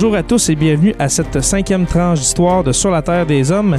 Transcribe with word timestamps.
bonjour 0.00 0.14
à 0.14 0.22
tous 0.22 0.48
et 0.48 0.54
bienvenue 0.54 0.94
à 1.00 1.08
cette 1.08 1.40
cinquième 1.40 1.84
tranche 1.84 2.20
d'histoire 2.20 2.62
de 2.62 2.70
Sur 2.70 2.92
la 2.92 3.02
Terre 3.02 3.26
des 3.26 3.50
Hommes. 3.50 3.78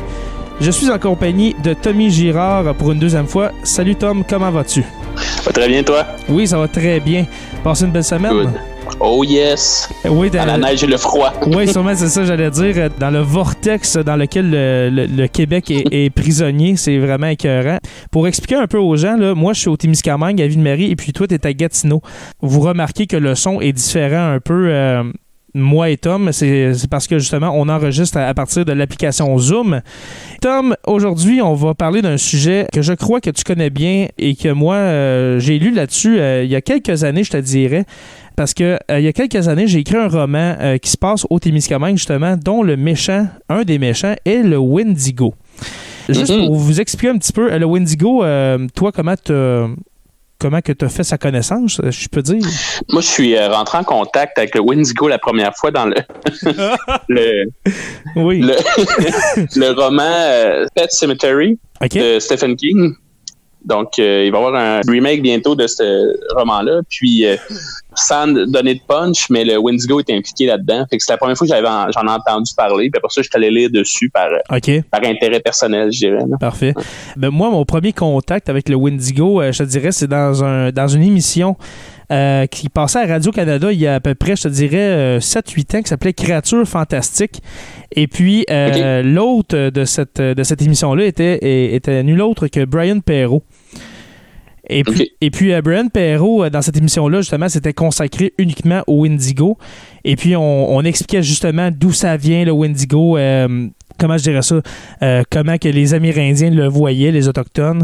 Je 0.60 0.70
suis 0.70 0.90
en 0.92 1.00
compagnie 1.00 1.56
de 1.64 1.74
Tommy 1.74 2.10
Girard 2.10 2.76
pour 2.76 2.92
une 2.92 3.00
deuxième 3.00 3.26
fois. 3.26 3.54
Salut 3.64 3.96
Tom, 3.96 4.26
comment 4.30 4.52
vas-tu? 4.52 4.84
Va 5.46 5.54
très 5.54 5.70
bien, 5.70 5.82
toi? 5.82 6.06
Oui, 6.28 6.46
ça 6.46 6.58
va 6.58 6.68
très 6.68 7.00
bien. 7.00 7.26
Passez 7.64 7.86
une 7.86 7.92
belle 7.92 8.04
semaine? 8.04 8.34
Good. 8.34 8.50
Oh 9.00 9.24
yes! 9.24 9.88
Oui, 10.10 10.30
dans 10.30 10.44
la 10.44 10.58
neige 10.58 10.84
et 10.84 10.88
le 10.88 10.98
froid. 10.98 11.32
oui, 11.48 11.66
sûrement, 11.72 11.96
c'est 11.96 12.10
ça, 12.10 12.26
j'allais 12.26 12.52
dire. 12.52 12.90
Dans 13.00 13.12
le 13.12 13.20
vortex 13.22 13.96
dans 13.96 14.18
lequel 14.18 14.50
le, 14.52 14.90
le- 14.92 15.06
le 15.06 15.28
Québec 15.28 15.72
est, 15.72 15.86
est 15.94 16.10
prisonnier, 16.10 16.76
c'est 16.76 16.98
vraiment 16.98 17.28
écœurant. 17.28 17.78
Pour 18.12 18.28
expliquer 18.28 18.56
un 18.56 18.68
peu 18.68 18.78
aux 18.78 18.98
gens, 18.98 19.16
là, 19.16 19.36
moi, 19.36 19.54
je 19.54 19.62
suis 19.62 19.70
au 19.70 19.78
Témiscamingue, 19.78 20.42
à 20.42 20.48
Ville-Marie, 20.48 20.92
et 20.92 20.98
puis 20.98 21.14
toi, 21.14 21.28
tu 21.28 21.36
es 21.36 21.48
à 21.48 21.54
Gatineau. 21.54 22.02
Vous 22.42 22.60
remarquez 22.60 23.08
que 23.08 23.16
le 23.16 23.36
son 23.36 23.62
est 23.62 23.72
différent 23.72 24.34
un 24.34 24.42
peu. 24.42 24.68
euh, 24.70 25.04
moi 25.54 25.90
et 25.90 25.98
Tom, 25.98 26.32
c'est 26.32 26.72
parce 26.90 27.08
que 27.08 27.20
justement, 27.20 27.52
on 27.56 27.70
enregistre 27.70 28.18
à, 28.18 28.28
à 28.28 28.34
partir 28.34 28.66
de 28.66 28.72
l'application 28.72 29.38
Zoom. 29.38 29.82
Tom, 30.42 30.76
aujourd'hui, 30.86 31.42
on 31.42 31.54
va 31.54 31.74
parler 31.74 32.02
d'un 32.02 32.18
sujet 32.18 32.68
que 32.72 32.82
je 32.82 32.94
crois 32.94 33.20
que 33.22 33.30
tu 33.30 33.44
connais 33.44 33.70
bien 33.70 34.08
et 34.18 34.36
que 34.36 34.50
moi, 34.50 34.76
euh, 34.76 35.40
j'ai 35.40 35.60
lu 35.60 35.72
là-dessus 35.72 36.20
euh, 36.20 36.44
il 36.44 36.50
y 36.50 36.56
a 36.56 36.62
quelques 36.62 37.04
années, 37.04 37.24
je 37.24 37.32
te 37.32 37.38
dirais. 37.38 37.86
Parce 38.36 38.54
que 38.54 38.78
euh, 38.90 39.00
il 39.00 39.04
y 39.04 39.08
a 39.08 39.14
quelques 39.14 39.48
années, 39.50 39.68
j'ai 39.68 39.80
écrit 39.80 39.98
un 39.98 40.08
roman 40.08 40.56
qui 40.82 40.90
se 40.90 40.98
passe 40.98 41.26
au 41.30 41.40
Témiscamingue, 41.40 41.98
justement, 41.98 42.38
dont 42.38 42.64
le 42.64 42.78
méchant, 42.78 43.28
un 43.50 43.64
des 43.64 43.78
méchants, 43.80 44.16
est 44.26 44.44
le 44.44 44.58
Wendigo. 44.58 45.34
Juste 46.08 46.32
Mhm. 46.32 46.46
pour 46.48 46.56
vous 46.56 46.80
expliquer 46.80 47.12
un 47.12 47.18
petit 47.18 47.34
peu, 47.34 47.56
le 47.56 47.66
Wendigo, 47.66 48.24
toi, 48.74 48.92
comment 48.94 49.16
t'as 49.22 49.68
comment 50.40 50.62
que 50.62 50.72
tu 50.72 50.86
as 50.86 50.90
fait 50.90 51.04
sa 51.04 51.18
connaissance, 51.18 51.80
euh, 51.84 51.92
je 51.92 52.08
peux 52.08 52.22
dire? 52.22 52.42
Moi, 52.90 53.02
je 53.02 53.08
suis 53.08 53.36
euh, 53.36 53.50
rentré 53.50 53.78
en 53.78 53.84
contact 53.84 54.38
avec 54.38 54.56
le 54.56 54.62
Windigo 54.62 55.08
la 55.08 55.20
première 55.20 55.56
fois 55.56 55.70
dans 55.72 55.86
le 55.86 55.96
le, 57.10 57.46
Oui. 58.16 58.40
le, 58.42 58.56
le 59.56 59.72
roman 59.72 60.04
euh, 60.04 60.66
Pet 60.76 60.92
Cemetery 60.92 61.60
de 61.94 62.20
Stephen 62.20 62.56
King. 62.56 62.94
Donc, 63.66 64.00
euh, 64.00 64.24
il 64.26 64.32
va 64.32 64.38
y 64.40 64.42
avoir 64.42 64.56
un 64.56 64.80
remake 64.88 65.22
bientôt 65.22 65.54
de 65.54 65.68
ce 65.68 66.16
roman-là. 66.36 66.80
Puis, 66.90 67.26
euh, 67.26 67.36
sans 68.00 68.28
donner 68.28 68.76
de 68.76 68.82
punch, 68.88 69.30
mais 69.30 69.44
le 69.44 69.58
Windigo 69.58 70.00
est 70.00 70.10
impliqué 70.12 70.46
là-dedans. 70.46 70.86
Fait 70.90 70.98
que 70.98 71.04
c'est 71.04 71.12
la 71.14 71.18
première 71.18 71.38
fois 71.38 71.48
que 71.48 71.52
en- 71.66 71.92
j'en 71.92 72.08
ai 72.08 72.12
entendu 72.16 72.52
parler. 72.56 72.90
Puis 72.90 72.98
après 72.98 73.10
ça, 73.12 73.22
je 73.22 73.28
suis 73.28 73.36
allé 73.36 73.50
lire 73.52 73.70
dessus 73.72 74.10
par, 74.10 74.28
euh, 74.28 74.38
par 74.92 75.02
intérêt 75.06 75.40
personnel, 75.40 75.92
je 75.92 76.00
dirais. 76.00 76.24
là. 76.30 76.38
Parfait. 76.40 76.74
Ben, 77.18 77.30
moi, 77.30 77.50
mon 77.50 77.66
premier 77.66 77.94
contact 77.94 78.50
avec 78.50 78.70
le 78.70 78.76
Wendigo, 78.76 79.42
euh, 79.42 79.52
je 79.52 79.60
te 79.64 79.70
dirais, 79.70 79.92
c'est 79.92 80.08
dans, 80.08 80.44
un, 80.44 80.72
dans 80.72 80.88
une 80.88 81.04
émission 81.04 81.56
euh, 82.12 82.48
qui 82.48 82.70
passait 82.70 83.00
à 83.00 83.06
Radio-Canada 83.06 83.72
il 83.72 83.80
y 83.80 83.86
a 83.86 83.96
à 83.96 84.00
peu 84.00 84.16
près, 84.16 84.36
je 84.36 84.44
te 84.44 84.48
dirais, 84.48 85.20
7-8 85.20 85.76
ans, 85.78 85.82
qui 85.84 85.90
s'appelait 85.90 86.14
Créatures 86.14 86.68
fantastiques. 86.68 87.42
Et 87.96 88.08
puis, 88.08 88.46
euh, 88.50 89.04
l'autre 89.04 89.70
de 89.70 89.86
cette, 89.86 90.20
de 90.22 90.44
cette 90.44 90.62
émission-là 90.62 91.06
était, 91.06 91.74
était 91.76 92.02
nul 92.04 92.22
autre 92.22 92.48
que 92.48 92.66
Brian 92.66 93.00
Perrault. 93.00 93.44
Et 94.70 94.84
puis, 94.84 95.12
et 95.20 95.32
puis 95.32 95.52
euh, 95.54 95.62
Brian 95.62 95.88
Perrault, 95.88 96.44
euh, 96.44 96.50
dans 96.50 96.62
cette 96.62 96.78
émission-là, 96.78 97.22
justement, 97.22 97.50
c'était 97.50 97.74
consacré 97.74 98.34
uniquement 98.38 98.84
au 98.88 99.02
Wendigo. 99.02 99.58
Et 100.04 100.16
puis, 100.16 100.36
on, 100.36 100.72
on 100.76 100.84
expliquait 100.84 101.24
justement 101.24 101.72
d'où 101.72 101.92
ça 101.92 102.18
vient, 102.18 102.46
le 102.46 102.52
Wendigo. 102.52 103.18
euh, 103.18 103.68
comment 103.98 104.18
je 104.18 104.24
dirais 104.24 104.42
ça? 104.44 104.62
euh, 105.02 105.24
comment 105.32 105.58
que 105.58 105.68
les 105.70 105.94
Amérindiens 105.94 106.52
le 106.52 106.68
voyaient, 106.68 107.12
les 107.12 107.28
Autochtones, 107.28 107.84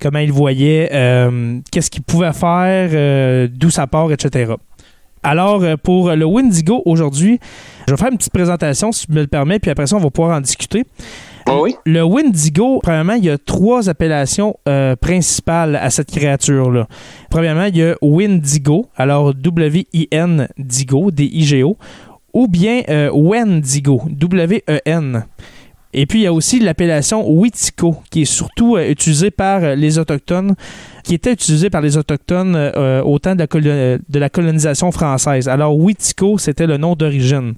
comment 0.00 0.18
ils 0.18 0.28
le 0.28 0.32
voyaient, 0.34 0.88
qu'est-ce 1.72 1.90
qu'ils 1.90 2.02
pouvaient 2.02 2.32
faire, 2.32 3.48
d'où 3.50 3.70
ça 3.70 3.86
part, 3.86 4.12
etc. 4.12 4.52
Alors, 5.24 5.64
pour 5.82 6.12
le 6.12 6.24
Wendigo 6.24 6.82
aujourd'hui, 6.84 7.40
je 7.88 7.92
vais 7.92 7.96
faire 7.96 8.12
une 8.12 8.18
petite 8.18 8.32
présentation, 8.32 8.92
si 8.92 9.06
tu 9.06 9.12
me 9.12 9.22
le 9.22 9.26
permets, 9.26 9.58
puis 9.58 9.70
après 9.70 9.86
ça, 9.88 9.96
on 9.96 10.00
va 10.00 10.10
pouvoir 10.10 10.36
en 10.36 10.40
discuter. 10.40 10.84
Oui? 11.62 11.74
Le 11.86 12.02
Wendigo, 12.02 12.80
premièrement, 12.82 13.14
il 13.14 13.24
y 13.24 13.30
a 13.30 13.38
trois 13.38 13.88
appellations 13.88 14.56
euh, 14.68 14.96
principales 14.96 15.76
à 15.76 15.90
cette 15.90 16.10
créature-là. 16.10 16.86
Premièrement, 17.30 17.64
il 17.64 17.76
y 17.76 17.82
a 17.82 17.94
Wendigo, 18.02 18.86
alors 18.96 19.34
W-I-N 19.34 20.48
Digo, 20.58 21.10
D-I-G-O, 21.10 21.76
ou 22.34 22.48
bien 22.48 22.82
euh, 22.88 23.10
Wendigo, 23.12 24.02
W-E-N. 24.10 25.24
Et 25.94 26.04
puis, 26.04 26.20
il 26.20 26.22
y 26.24 26.26
a 26.26 26.32
aussi 26.34 26.60
l'appellation 26.60 27.26
Witiko, 27.28 27.96
qui 28.10 28.22
est 28.22 28.24
surtout 28.26 28.76
euh, 28.76 28.90
utilisée 28.90 29.30
par 29.30 29.74
les 29.74 29.98
Autochtones, 29.98 30.54
qui 31.02 31.14
était 31.14 31.32
utilisée 31.32 31.70
par 31.70 31.80
les 31.80 31.96
Autochtones 31.96 32.54
au 33.04 33.18
temps 33.18 33.34
de 33.34 33.38
la, 33.40 33.46
colo- 33.46 33.98
de 34.06 34.18
la 34.18 34.28
colonisation 34.28 34.92
française. 34.92 35.48
Alors, 35.48 35.74
Witiko, 35.76 36.36
c'était 36.36 36.66
le 36.66 36.76
nom 36.76 36.94
d'origine. 36.94 37.54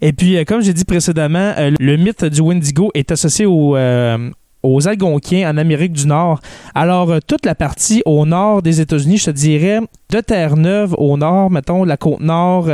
Et 0.00 0.12
puis, 0.12 0.36
euh, 0.36 0.44
comme 0.44 0.62
j'ai 0.62 0.72
dit 0.72 0.84
précédemment, 0.84 1.52
euh, 1.56 1.70
le 1.78 1.96
mythe 1.96 2.24
du 2.24 2.40
Wendigo 2.40 2.90
est 2.94 3.10
associé 3.10 3.46
euh, 3.48 4.30
aux 4.62 4.88
Algonquiens 4.88 5.50
en 5.50 5.56
Amérique 5.56 5.92
du 5.92 6.06
Nord. 6.06 6.40
Alors, 6.74 7.20
toute 7.26 7.46
la 7.46 7.54
partie 7.54 8.02
au 8.04 8.26
nord 8.26 8.62
des 8.62 8.80
États-Unis, 8.80 9.18
je 9.18 9.26
te 9.26 9.30
dirais, 9.30 9.80
de 10.10 10.20
Terre-Neuve 10.20 10.94
au 10.98 11.16
nord, 11.16 11.50
mettons, 11.50 11.84
la 11.84 11.96
côte 11.96 12.20
nord 12.20 12.68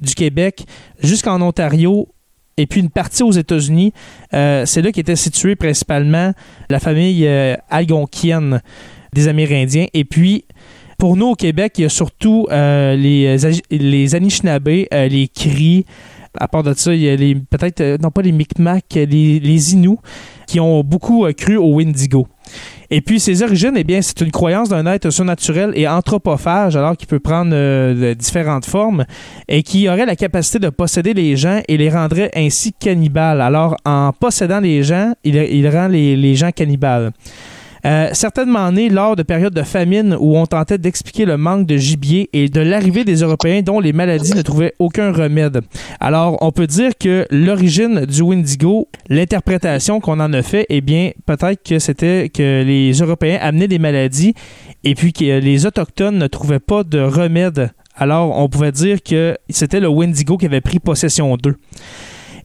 du 0.00 0.14
Québec, 0.14 0.64
jusqu'en 1.02 1.40
Ontario, 1.40 2.08
et 2.56 2.66
puis 2.66 2.80
une 2.80 2.90
partie 2.90 3.24
aux 3.24 3.32
États-Unis, 3.32 3.92
c'est 4.30 4.80
là 4.80 4.92
qu'était 4.92 5.16
située 5.16 5.56
principalement 5.56 6.32
la 6.70 6.78
famille 6.78 7.28
algonquienne 7.68 8.60
des 9.12 9.26
Amérindiens. 9.26 9.86
Et 9.94 10.04
puis, 10.04 10.44
pour 11.02 11.16
nous 11.16 11.30
au 11.30 11.34
Québec, 11.34 11.72
il 11.78 11.82
y 11.82 11.84
a 11.84 11.88
surtout 11.88 12.46
euh, 12.52 12.94
les, 12.94 13.36
Agi- 13.36 13.62
les 13.72 14.14
euh, 14.14 15.08
les 15.08 15.26
Cris. 15.34 15.84
À 16.38 16.46
part 16.46 16.62
de 16.62 16.74
ça, 16.74 16.94
il 16.94 17.00
y 17.00 17.10
a 17.10 17.16
peut-être, 17.50 17.80
euh, 17.80 17.98
non 18.00 18.12
pas 18.12 18.22
les 18.22 18.30
Micmacs, 18.30 18.84
les, 18.94 19.40
les 19.40 19.72
Inuits, 19.72 19.98
qui 20.46 20.60
ont 20.60 20.84
beaucoup 20.84 21.26
euh, 21.26 21.32
cru 21.32 21.56
au 21.56 21.74
Wendigo. 21.74 22.28
Et 22.88 23.00
puis, 23.00 23.18
ses 23.18 23.42
origines, 23.42 23.72
eh 23.74 23.82
bien, 23.82 24.00
c'est 24.00 24.20
une 24.20 24.30
croyance 24.30 24.68
d'un 24.68 24.86
être 24.86 25.10
surnaturel 25.10 25.72
et 25.74 25.88
anthropophage, 25.88 26.76
alors 26.76 26.96
qu'il 26.96 27.08
peut 27.08 27.18
prendre 27.18 27.50
euh, 27.52 28.14
différentes 28.14 28.66
formes, 28.66 29.04
et 29.48 29.64
qui 29.64 29.88
aurait 29.88 30.06
la 30.06 30.14
capacité 30.14 30.60
de 30.60 30.68
posséder 30.68 31.14
les 31.14 31.34
gens 31.36 31.62
et 31.66 31.78
les 31.78 31.90
rendrait 31.90 32.30
ainsi 32.36 32.72
cannibales. 32.72 33.40
Alors, 33.40 33.76
en 33.84 34.12
possédant 34.12 34.60
les 34.60 34.84
gens, 34.84 35.14
il, 35.24 35.68
rend 35.68 35.88
les 35.88 36.36
gens 36.36 36.52
cannibales. 36.52 37.10
Euh, 37.84 38.10
certainement 38.12 38.70
né 38.70 38.88
lors 38.88 39.16
de 39.16 39.24
périodes 39.24 39.54
de 39.54 39.62
famine 39.62 40.16
où 40.20 40.36
on 40.36 40.46
tentait 40.46 40.78
d'expliquer 40.78 41.24
le 41.24 41.36
manque 41.36 41.66
de 41.66 41.76
gibier 41.76 42.30
et 42.32 42.48
de 42.48 42.60
l'arrivée 42.60 43.04
des 43.04 43.16
Européens 43.22 43.62
dont 43.62 43.80
les 43.80 43.92
maladies 43.92 44.34
ne 44.34 44.42
trouvaient 44.42 44.74
aucun 44.78 45.10
remède. 45.12 45.62
Alors, 45.98 46.38
on 46.42 46.52
peut 46.52 46.68
dire 46.68 46.92
que 46.98 47.26
l'origine 47.30 48.06
du 48.06 48.22
Wendigo, 48.22 48.88
l'interprétation 49.08 50.00
qu'on 50.00 50.20
en 50.20 50.32
a 50.32 50.42
fait, 50.42 50.66
eh 50.68 50.80
bien, 50.80 51.10
peut-être 51.26 51.62
que 51.64 51.80
c'était 51.80 52.28
que 52.28 52.62
les 52.62 52.92
Européens 52.92 53.38
amenaient 53.40 53.68
des 53.68 53.80
maladies 53.80 54.34
et 54.84 54.94
puis 54.94 55.12
que 55.12 55.40
les 55.40 55.66
Autochtones 55.66 56.18
ne 56.18 56.26
trouvaient 56.28 56.60
pas 56.60 56.84
de 56.84 57.00
remède. 57.00 57.72
Alors, 57.96 58.38
on 58.38 58.48
pouvait 58.48 58.72
dire 58.72 59.02
que 59.02 59.36
c'était 59.50 59.80
le 59.80 59.88
Wendigo 59.88 60.38
qui 60.38 60.46
avait 60.46 60.60
pris 60.60 60.78
possession 60.78 61.36
d'eux. 61.36 61.56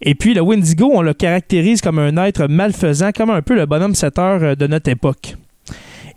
Et 0.01 0.15
puis, 0.15 0.33
le 0.33 0.41
Wendigo, 0.41 0.91
on 0.93 1.01
le 1.01 1.13
caractérise 1.13 1.81
comme 1.81 1.99
un 1.99 2.15
être 2.25 2.47
malfaisant, 2.47 3.11
comme 3.11 3.29
un 3.29 3.41
peu 3.41 3.55
le 3.55 3.65
bonhomme 3.65 3.95
7 3.95 4.19
heures 4.19 4.43
euh, 4.43 4.55
de 4.55 4.67
notre 4.67 4.89
époque. 4.89 5.35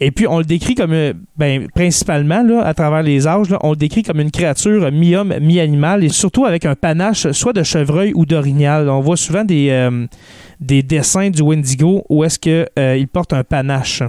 Et 0.03 0.11
puis, 0.11 0.27
on 0.27 0.39
le 0.39 0.45
décrit 0.45 0.75
comme, 0.75 0.93
euh, 0.93 1.13
ben, 1.37 1.67
principalement, 1.75 2.61
à 2.61 2.75
travers 2.75 3.03
les 3.03 3.27
âges, 3.27 3.49
on 3.63 3.71
le 3.71 3.77
décrit 3.77 4.03
comme 4.03 4.21
une 4.21 4.31
créature 4.31 4.91
mi-homme, 4.91 5.35
mi-animal, 5.41 6.05
et 6.05 6.09
surtout 6.09 6.47
avec 6.47 6.65
un 6.65 6.75
panache 6.75 7.31
soit 7.33 7.53
de 7.53 7.63
chevreuil 7.63 8.13
ou 8.15 8.27
d'orignal. 8.27 8.89
On 8.89 9.01
voit 9.01 9.17
souvent 9.17 9.45
des, 9.45 9.69
euh, 9.71 10.07
des 10.61 10.83
dessins 10.83 11.31
du 11.31 11.43
Wendigo 11.43 12.05
où 12.09 12.25
est-ce 12.25 12.39
qu'il 12.39 13.09
porte 13.09 13.33
un 13.33 13.45
panache. 13.45 14.03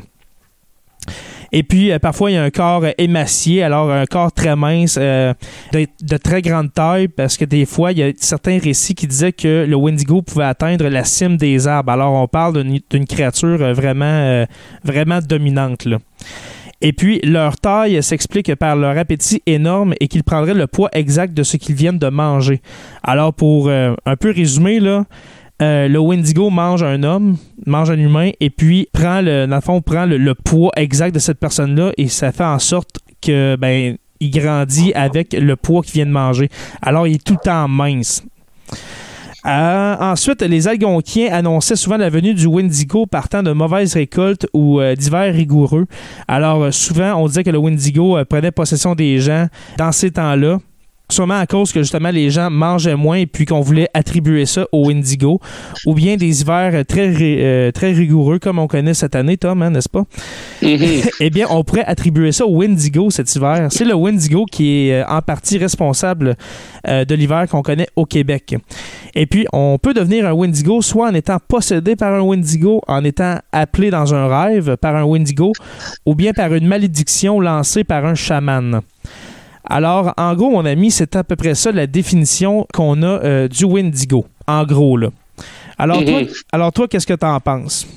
Et 1.54 1.64
puis, 1.64 1.92
euh, 1.92 2.00
parfois, 2.00 2.32
il 2.32 2.36
y 2.36 2.38
a 2.38 2.44
un 2.44 2.50
corps 2.50 2.84
euh, 2.84 2.92
émacié, 2.98 3.64
alors 3.64 3.92
un 3.92 4.06
corps 4.06 4.32
très 4.32 4.56
mince, 4.56 4.98
euh, 5.00 5.34
de, 5.74 6.18
très 6.18 6.42
grande 6.42 6.74
taille, 6.74 7.08
parce 7.10 7.38
que 7.38 7.46
des 7.46 7.66
fois, 7.66 7.92
il 7.92 7.98
y 8.00 8.04
a 8.04 8.12
certains 8.18 8.58
récits 8.58 8.96
qui 8.96 9.08
disaient 9.08 9.34
que 9.34 9.66
le 9.68 9.76
Wendigo 9.76 10.22
pouvait 10.22 10.46
atteindre 10.46 10.88
la 10.88 11.04
cime 11.04 11.38
des 11.38 11.68
arbres. 11.68 11.92
Alors, 11.92 12.14
on 12.14 12.28
parle 12.28 12.64
d'une 12.64 13.06
créature 13.06 13.74
vraiment, 13.74 14.46
vraiment 14.84 15.20
dominante. 15.20 15.88
Et 16.84 16.94
puis, 16.94 17.20
leur 17.24 17.58
taille 17.58 18.02
s'explique 18.02 18.56
par 18.56 18.76
leur 18.76 18.98
appétit 18.98 19.44
énorme 19.46 19.94
et 20.00 20.08
qu'ils 20.08 20.24
prendraient 20.24 20.54
le 20.54 20.68
poids 20.68 20.90
exact 20.94 21.34
de 21.34 21.44
ce 21.44 21.58
qu'ils 21.58 21.76
viennent 21.76 22.00
de 22.00 22.08
manger. 22.08 22.62
Alors, 23.04 23.34
pour 23.34 23.70
un 23.70 24.16
peu 24.20 24.32
résumer, 24.32 24.80
là, 24.80 25.06
euh, 25.62 25.88
le 25.88 26.00
Wendigo 26.00 26.50
mange 26.50 26.84
un 26.84 27.04
homme, 27.04 27.38
mange 27.66 27.92
un 27.92 28.00
humain, 28.00 28.32
et 28.40 28.50
puis 28.50 28.88
prend 28.92 29.22
le, 29.22 29.46
dans 29.46 29.56
le 29.56 29.62
fond, 29.62 29.82
prend 29.82 30.06
le, 30.06 30.34
poids 30.34 30.72
exact 30.76 31.14
de 31.14 31.20
cette 31.20 31.40
personne-là, 31.40 31.92
et 31.98 32.08
ça 32.08 32.32
fait 32.32 32.44
en 32.44 32.60
sorte 32.60 33.00
que 33.22 33.56
ben 33.56 33.96
il 34.20 34.30
grandit 34.32 34.94
avec 34.94 35.34
le 35.34 35.56
poids 35.56 35.82
qu'il 35.82 35.94
vient 35.94 36.06
de 36.06 36.12
manger. 36.12 36.50
Alors, 36.82 37.08
il 37.08 37.16
est 37.16 37.24
tout 37.24 37.34
le 37.34 37.44
temps 37.44 37.68
mince. 37.68 38.24
Euh, 39.46 39.96
ensuite, 40.00 40.44
les 40.44 40.68
Algonquiens 40.68 41.34
annonçaient 41.34 41.76
souvent 41.76 41.98
la 41.98 42.10
venue 42.10 42.36
du 42.36 42.46
Wendigo 42.46 43.08
partant 43.08 43.42
de 43.42 43.52
mauvaises 43.52 43.96
récoltes 43.96 44.46
ou 44.54 44.80
euh, 44.80 44.96
d'hivers 44.96 45.34
rigoureux. 45.34 45.88
Alors, 46.28 46.64
euh, 46.64 46.72
souvent, 46.72 47.16
on 47.16 47.28
disait 47.28 47.44
que 47.44 47.50
le 47.50 47.58
Wendigo 47.58 48.24
prenait 48.30 48.52
possession 48.52 48.94
des 48.94 49.20
gens 49.20 49.48
dans 49.78 49.92
ces 49.92 50.12
temps-là. 50.12 50.60
Sûrement 51.12 51.40
à 51.40 51.46
cause 51.46 51.72
que 51.72 51.82
justement 51.82 52.10
les 52.10 52.30
gens 52.30 52.50
mangeaient 52.50 52.96
moins 52.96 53.18
et 53.18 53.26
puis 53.26 53.46
qu'on 53.46 53.62
voulait 53.62 53.90
attribuer 53.94 54.46
ça 54.46 54.66
au 54.72 54.88
Wendigo, 54.88 55.40
ou 55.86 55.94
bien 55.94 56.18
des 56.18 56.42
hivers 56.42 56.86
très, 56.86 57.14
euh, 57.20 57.72
très 57.72 57.92
rigoureux 57.92 58.40
comme 58.40 58.60
on 58.60 58.68
connaît 58.68 58.94
cette 58.94 59.16
année, 59.16 59.38
Tom, 59.38 59.62
hein, 59.62 59.72
n'est-ce 59.72 59.90
pas? 59.90 60.04
Mhm. 60.62 60.80
eh 61.20 61.30
bien, 61.30 61.48
on 61.50 61.64
pourrait 61.64 61.86
attribuer 61.86 62.32
ça 62.32 62.46
au 62.46 62.58
Wendigo 62.58 63.10
cet 63.10 63.34
hiver. 63.36 63.68
C'est 63.70 63.86
le 63.86 63.94
Wendigo 63.94 64.46
qui 64.46 64.88
est 64.88 65.02
euh, 65.02 65.06
en 65.08 65.22
partie 65.22 65.58
responsable 65.58 66.36
euh, 66.88 67.06
de 67.06 67.16
l'hiver 67.16 67.48
qu'on 67.50 67.62
connaît 67.62 67.88
au 67.96 68.06
Québec. 68.06 68.56
Et 69.16 69.26
puis, 69.26 69.46
on 69.54 69.78
peut 69.78 69.94
devenir 69.94 70.28
un 70.28 70.34
Wendigo 70.34 70.82
soit 70.82 71.10
en 71.10 71.14
étant 71.14 71.38
possédé 71.46 71.96
par 71.96 72.14
un 72.14 72.22
Wendigo, 72.22 72.82
en 72.88 73.04
étant 73.04 73.38
appelé 73.52 73.90
dans 73.90 74.14
un 74.14 74.28
rêve 74.28 74.78
par 74.78 74.96
un 74.96 75.04
Wendigo, 75.04 75.52
ou 76.06 76.16
bien 76.16 76.34
par 76.34 76.54
une 76.54 76.68
malédiction 76.68 77.40
lancée 77.40 77.84
par 77.84 78.06
un 78.06 78.16
chaman. 78.16 78.82
Alors, 79.66 80.14
en 80.18 80.34
gros, 80.36 80.50
mon 80.50 80.66
ami, 80.66 80.92
c'est 80.92 81.16
à 81.16 81.24
peu 81.24 81.36
près 81.36 81.56
ça 81.56 81.72
la 81.72 81.88
définition 81.88 82.66
qu'on 82.74 83.02
a 83.04 83.24
euh, 83.24 83.48
du 83.48 83.66
Wendigo. 83.66 84.26
En 84.48 84.64
gros, 84.66 84.98
là. 84.98 85.10
Alors, 85.78 86.04
toi, 86.04 86.22
Mhm. 86.22 86.28
alors 86.52 86.72
toi, 86.74 86.88
qu'est-ce 86.88 87.08
que 87.08 87.14
tu 87.14 87.26
en 87.26 87.40
penses? 87.40 87.88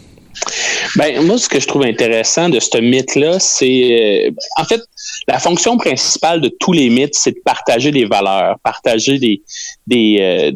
Ben, 0.97 1.25
moi, 1.27 1.39
ce 1.39 1.49
que 1.49 1.59
je 1.61 1.67
trouve 1.67 1.83
intéressant 1.85 2.49
de 2.49 2.59
ce 2.61 2.79
mythe-là, 2.79 3.39
c'est. 3.39 4.29
euh, 4.29 4.31
en 4.61 4.65
fait, 4.65 4.81
la 5.29 5.39
fonction 5.39 5.77
principale 5.77 6.41
de 6.41 6.51
tous 6.61 6.73
les 6.73 6.89
mythes, 6.91 7.15
c'est 7.15 7.33
de 7.33 7.41
partager 7.45 7.91
des 7.91 8.05
valeurs, 8.05 8.59
partager 8.63 9.19
des, 9.19 9.43
des, 9.87 10.19
euh, 10.21 10.53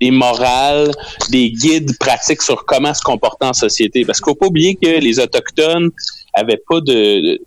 des 0.00 0.10
morales, 0.10 0.90
des 1.30 1.50
guides 1.50 1.96
pratiques 1.98 2.42
sur 2.42 2.64
comment 2.66 2.92
se 2.94 3.02
comporter 3.02 3.46
en 3.46 3.52
société. 3.52 4.04
Parce 4.04 4.20
qu'il 4.20 4.30
faut 4.30 4.34
pas 4.34 4.46
oublier 4.46 4.74
que 4.74 4.88
les 4.88 5.18
Autochtones 5.20 5.90
avaient 6.34 6.60
pas 6.68 6.80
de 6.80 7.40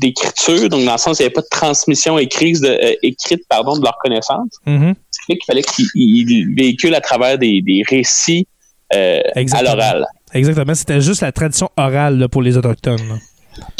d'écriture, 0.00 0.68
donc 0.68 0.84
dans 0.84 0.92
le 0.92 0.98
sens, 0.98 1.18
il 1.18 1.22
n'y 1.22 1.26
avait 1.26 1.32
pas 1.32 1.42
de 1.42 1.48
transmission 1.50 2.18
écrite 2.18 2.60
de, 2.60 2.68
euh, 2.68 2.94
écrite 3.02 3.42
pardon, 3.48 3.76
de 3.76 3.82
leurs 3.82 3.98
connaissances. 3.98 4.50
Mhm. 4.66 4.94
Ce 5.10 5.20
qui 5.20 5.26
fait 5.26 5.38
qu'il 5.38 5.44
fallait 5.46 5.62
qu'ils 5.62 5.86
ils 5.94 6.54
véhiculent 6.54 6.94
à 6.94 7.00
travers 7.00 7.38
des, 7.38 7.62
des 7.62 7.82
récits 7.88 8.46
euh, 8.94 9.20
à 9.52 9.62
l'oral. 9.62 10.06
Exactement. 10.34 10.74
C'était 10.74 11.00
juste 11.00 11.22
la 11.22 11.32
tradition 11.32 11.70
orale 11.76 12.18
là, 12.18 12.28
pour 12.28 12.42
les 12.42 12.56
Autochtones. 12.56 13.08
là. 13.08 13.14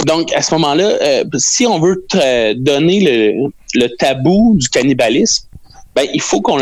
Donc, 0.07 0.33
à 0.33 0.41
ce 0.41 0.55
moment-là, 0.55 0.85
euh, 1.03 1.25
si 1.37 1.67
on 1.67 1.79
veut 1.79 2.03
donner 2.57 3.01
le, 3.01 3.51
le 3.75 3.89
tabou 3.99 4.57
du 4.57 4.69
cannibalisme, 4.71 5.49
ben, 5.95 6.07
il 6.15 6.21
faut 6.21 6.41
qu'on 6.41 6.59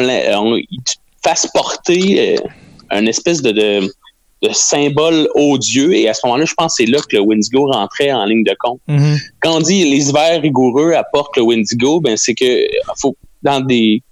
fasse 1.22 1.46
porter 1.54 2.36
une 2.90 3.08
espèce 3.08 3.40
de, 3.40 3.52
de, 3.52 3.88
de 4.44 4.52
symbole 4.52 5.28
odieux. 5.34 5.94
Et 5.94 6.08
à 6.08 6.14
ce 6.14 6.26
moment-là, 6.26 6.44
je 6.44 6.54
pense 6.54 6.76
que 6.76 6.84
c'est 6.84 6.90
là 6.90 6.98
que 6.98 7.16
le 7.16 7.22
Wendigo 7.22 7.70
rentrait 7.70 8.12
en 8.12 8.24
ligne 8.24 8.44
de 8.44 8.54
compte. 8.58 8.80
Mhm. 8.88 9.18
Quand 9.40 9.56
on 9.56 9.60
dit 9.60 9.84
les 9.84 10.08
hivers 10.10 10.40
rigoureux 10.40 10.92
apportent 10.92 11.36
le 11.36 11.42
Wendigo, 11.42 12.00
ben, 12.00 12.16
c'est 12.16 12.34
que 12.34 12.66
faut, 13.00 13.16
dans 13.42 13.60
des 13.60 14.02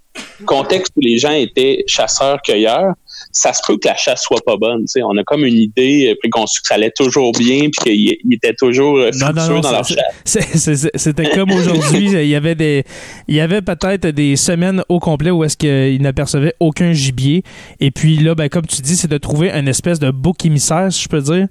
contextes 0.45 0.93
où 0.95 1.01
les 1.01 1.17
gens 1.17 1.31
étaient 1.31 1.83
chasseurs-cueilleurs, 1.87 2.93
ça 3.33 3.51
se 3.51 3.61
peut 3.65 3.77
que 3.77 3.87
la 3.87 3.95
chasse 3.95 4.21
soit 4.21 4.41
pas 4.45 4.57
bonne. 4.57 4.85
On 5.03 5.17
a 5.17 5.23
comme 5.23 5.43
une 5.43 5.57
idée 5.57 6.09
euh, 6.11 6.15
préconçue 6.19 6.61
que 6.61 6.67
ça 6.67 6.75
allait 6.75 6.91
toujours 6.95 7.31
bien, 7.33 7.61
puis 7.61 7.83
qu'ils 7.83 8.17
ils 8.23 8.33
étaient 8.35 8.53
toujours 8.53 8.99
euh, 8.99 9.09
Non, 9.19 9.33
non, 9.33 9.59
dans 9.59 9.71
leur 9.71 9.85
chasse. 9.85 9.97
C'était 10.95 11.29
comme 11.31 11.51
aujourd'hui. 11.51 12.11
Il 12.11 12.27
y 12.27 12.35
avait 12.35 12.55
des, 12.55 12.83
il 13.27 13.35
y 13.35 13.41
avait 13.41 13.61
peut-être 13.61 14.07
des 14.07 14.35
semaines 14.35 14.83
au 14.87 14.99
complet 14.99 15.31
où 15.31 15.43
est-ce 15.43 15.57
qu'ils 15.57 16.01
n'apercevaient 16.01 16.53
aucun 16.59 16.93
gibier. 16.93 17.43
Et 17.79 17.89
puis 17.89 18.17
là, 18.17 18.35
ben, 18.35 18.49
comme 18.49 18.67
tu 18.67 18.81
dis, 18.81 18.95
c'est 18.95 19.09
de 19.09 19.17
trouver 19.17 19.49
une 19.49 19.67
espèce 19.67 19.99
de 19.99 20.11
bouc 20.11 20.45
émissaire, 20.45 20.93
si 20.93 21.03
je 21.03 21.09
peux 21.09 21.21
dire. 21.21 21.47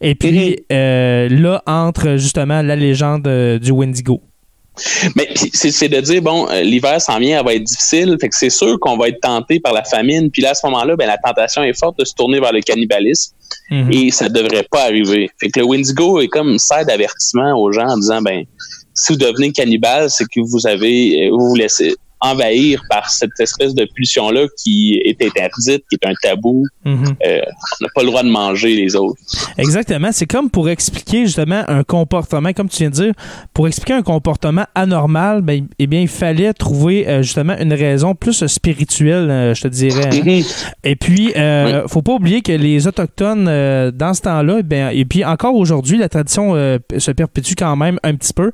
Et 0.00 0.14
puis 0.14 0.58
euh, 0.70 1.28
là 1.30 1.62
entre 1.66 2.16
justement 2.18 2.60
la 2.60 2.76
légende 2.76 3.26
du 3.58 3.72
Wendigo. 3.72 4.20
Mais 5.14 5.28
c'est 5.52 5.88
de 5.88 6.00
dire, 6.00 6.22
bon, 6.22 6.48
euh, 6.50 6.60
l'hiver 6.62 7.00
s'en 7.00 7.18
vient, 7.18 7.38
elle 7.38 7.44
va 7.44 7.54
être 7.54 7.64
difficile, 7.64 8.16
fait 8.20 8.28
que 8.28 8.36
c'est 8.36 8.50
sûr 8.50 8.78
qu'on 8.80 8.96
va 8.96 9.08
être 9.08 9.20
tenté 9.20 9.60
par 9.60 9.72
la 9.72 9.84
famine. 9.84 10.30
Puis 10.30 10.42
là, 10.42 10.50
à 10.50 10.54
ce 10.54 10.66
moment-là, 10.66 10.96
ben, 10.96 11.06
la 11.06 11.18
tentation 11.18 11.62
est 11.62 11.78
forte 11.78 11.98
de 11.98 12.04
se 12.04 12.14
tourner 12.14 12.40
vers 12.40 12.52
le 12.52 12.60
cannibalisme 12.60 13.32
Mhm. 13.70 13.92
et 13.92 14.10
ça 14.10 14.28
devrait 14.28 14.66
pas 14.70 14.84
arriver. 14.84 15.30
Fait 15.40 15.48
que 15.48 15.60
le 15.60 15.66
Wendigo 15.66 16.20
est 16.20 16.28
comme 16.28 16.50
une 16.50 16.58
serre 16.58 16.86
d'avertissement 16.86 17.54
aux 17.60 17.72
gens 17.72 17.88
en 17.88 17.96
disant, 17.96 18.22
ben, 18.22 18.44
si 18.94 19.12
vous 19.12 19.18
devenez 19.18 19.52
cannibale, 19.52 20.08
c'est 20.10 20.24
que 20.24 20.40
vous 20.40 20.66
avez, 20.66 21.26
euh, 21.26 21.30
vous 21.30 21.48
vous 21.48 21.54
laissez 21.54 21.94
envahir 22.20 22.82
par 22.88 23.10
cette 23.10 23.38
espèce 23.38 23.74
de 23.74 23.86
pulsion-là 23.94 24.46
qui 24.62 25.00
est 25.04 25.22
interdite, 25.22 25.84
qui 25.90 25.96
est 26.00 26.06
un 26.06 26.14
tabou. 26.22 26.64
Mhm. 26.84 27.14
Euh, 27.26 27.40
on 27.80 27.84
n'a 27.84 27.90
pas 27.94 28.02
le 28.02 28.06
droit 28.06 28.22
de 28.22 28.28
manger 28.30 28.74
les 28.74 28.96
autres. 28.96 29.18
Exactement. 29.58 30.08
C'est 30.12 30.26
comme 30.26 30.50
pour 30.50 30.68
expliquer 30.70 31.26
justement 31.26 31.62
un 31.68 31.82
comportement, 31.84 32.52
comme 32.52 32.68
tu 32.68 32.78
viens 32.78 32.90
de 32.90 32.94
dire, 32.94 33.12
pour 33.52 33.66
expliquer 33.68 33.92
un 33.94 34.02
comportement 34.02 34.64
anormal, 34.74 35.42
ben, 35.42 35.66
eh 35.78 35.86
bien, 35.86 36.00
il 36.00 36.08
fallait 36.08 36.52
trouver 36.54 37.06
euh, 37.06 37.22
justement 37.22 37.56
une 37.58 37.72
raison 37.72 38.14
plus 38.14 38.46
spirituelle, 38.46 39.30
euh, 39.30 39.54
je 39.54 39.62
te 39.62 39.68
dirais. 39.68 40.06
hein. 40.06 40.22
Mhm. 40.24 40.42
Et 40.84 40.96
puis, 40.96 41.32
euh, 41.36 41.86
faut 41.88 42.02
pas 42.02 42.14
oublier 42.14 42.40
que 42.40 42.52
les 42.52 42.86
Autochtones, 42.86 43.44
dans 43.90 44.14
ce 44.14 44.22
temps-là, 44.22 44.62
ben, 44.62 44.90
et 44.92 45.04
puis 45.04 45.24
encore 45.24 45.54
aujourd'hui, 45.54 45.98
la 45.98 46.08
tradition 46.08 46.54
se 46.54 47.10
perpétue 47.10 47.54
quand 47.58 47.76
même 47.76 47.98
un 48.02 48.14
petit 48.14 48.32
peu. 48.32 48.50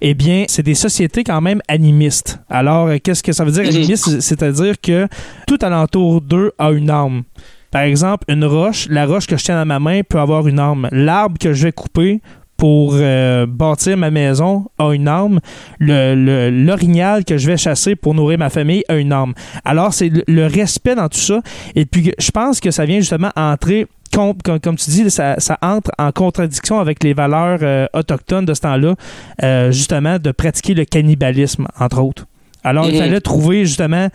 Eh 0.00 0.14
bien, 0.14 0.44
c'est 0.48 0.62
des 0.62 0.74
sociétés 0.74 1.24
quand 1.24 1.40
même 1.40 1.60
animistes. 1.68 2.38
Alors, 2.48 2.90
qu'est-ce 3.04 3.22
que 3.22 3.32
ça 3.32 3.44
veut 3.44 3.52
dire 3.52 3.62
Mhm. 3.62 3.68
animiste? 3.76 4.20
C'est-à-dire 4.20 4.74
que 4.80 5.06
tout 5.46 5.58
alentour 5.62 6.20
d'eux 6.20 6.50
a 6.58 6.70
une 6.72 6.90
âme. 6.90 7.22
Par 7.70 7.82
exemple, 7.82 8.24
une 8.28 8.44
roche, 8.44 8.86
la 8.90 9.04
roche 9.06 9.26
que 9.26 9.36
je 9.36 9.44
tiens 9.44 9.56
dans 9.56 9.66
ma 9.66 9.78
main 9.78 10.00
peut 10.08 10.18
avoir 10.18 10.46
une 10.48 10.58
arme. 10.58 10.88
L'arbre 10.92 11.38
que 11.38 11.52
je 11.52 11.64
vais 11.64 11.72
couper 11.72 12.20
pour 12.56 12.92
euh, 12.94 13.46
bâtir 13.46 13.96
ma 13.96 14.12
maison 14.12 14.66
a 14.78 14.92
une 14.92 15.08
arme. 15.08 15.40
Le, 15.80 16.14
le- 16.14 16.50
l'orignal 16.50 17.24
que 17.24 17.36
je 17.36 17.48
vais 17.48 17.56
chasser 17.56 17.96
pour 17.96 18.14
nourrir 18.14 18.38
ma 18.38 18.48
famille 18.48 18.84
a 18.88 18.94
une 18.94 19.10
arme. 19.12 19.34
Alors, 19.64 19.92
c'est 19.92 20.08
le, 20.08 20.22
le 20.28 20.46
respect 20.46 20.94
dans 20.94 21.08
tout 21.08 21.18
ça. 21.18 21.40
Et 21.74 21.84
puis, 21.84 22.12
je 22.16 22.30
pense 22.30 22.60
que 22.60 22.70
ça 22.70 22.84
vient 22.84 23.00
justement 23.00 23.30
entrer, 23.34 23.88
com- 24.14 24.34
comme, 24.44 24.60
comme 24.60 24.76
tu 24.76 24.88
dis, 24.90 25.10
ça, 25.10 25.34
ça 25.38 25.58
entre 25.60 25.90
en 25.98 26.12
contradiction 26.12 26.78
avec 26.78 27.02
les 27.02 27.12
valeurs 27.12 27.58
euh, 27.62 27.86
autochtones 27.92 28.44
de 28.44 28.54
ce 28.54 28.60
temps-là, 28.60 28.94
euh, 29.42 29.72
justement, 29.72 30.20
de 30.20 30.30
pratiquer 30.30 30.74
le 30.74 30.84
cannibalisme, 30.84 31.66
entre 31.80 32.00
autres. 32.00 32.24
Alors, 32.64 32.86
il 32.88 32.92
Mhm. 32.94 32.98
fallait 32.98 33.20
trouver 33.20 33.64
justement 33.66 34.08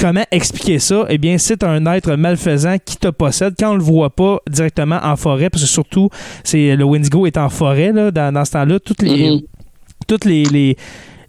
Comment 0.00 0.22
expliquer 0.30 0.78
ça? 0.78 1.06
Eh 1.08 1.18
bien, 1.18 1.38
c'est 1.38 1.64
un 1.64 1.84
être 1.92 2.14
malfaisant 2.14 2.76
qui 2.84 2.98
te 2.98 3.08
possède 3.08 3.54
quand 3.58 3.72
on 3.72 3.74
le 3.74 3.82
voit 3.82 4.10
pas 4.10 4.38
directement 4.48 5.00
en 5.02 5.16
forêt, 5.16 5.50
parce 5.50 5.64
que 5.64 5.68
surtout, 5.68 6.08
c'est 6.44 6.76
le 6.76 6.84
Wendigo 6.84 7.26
est 7.26 7.36
en 7.36 7.48
forêt 7.48 7.90
là, 7.92 8.12
dans, 8.12 8.32
dans 8.32 8.44
ce 8.44 8.52
temps-là. 8.52 8.78
Toutes 8.78 9.02
les, 9.02 9.30
Mhm. 9.32 9.40
toutes 10.06 10.24
les, 10.24 10.44
les, 10.44 10.76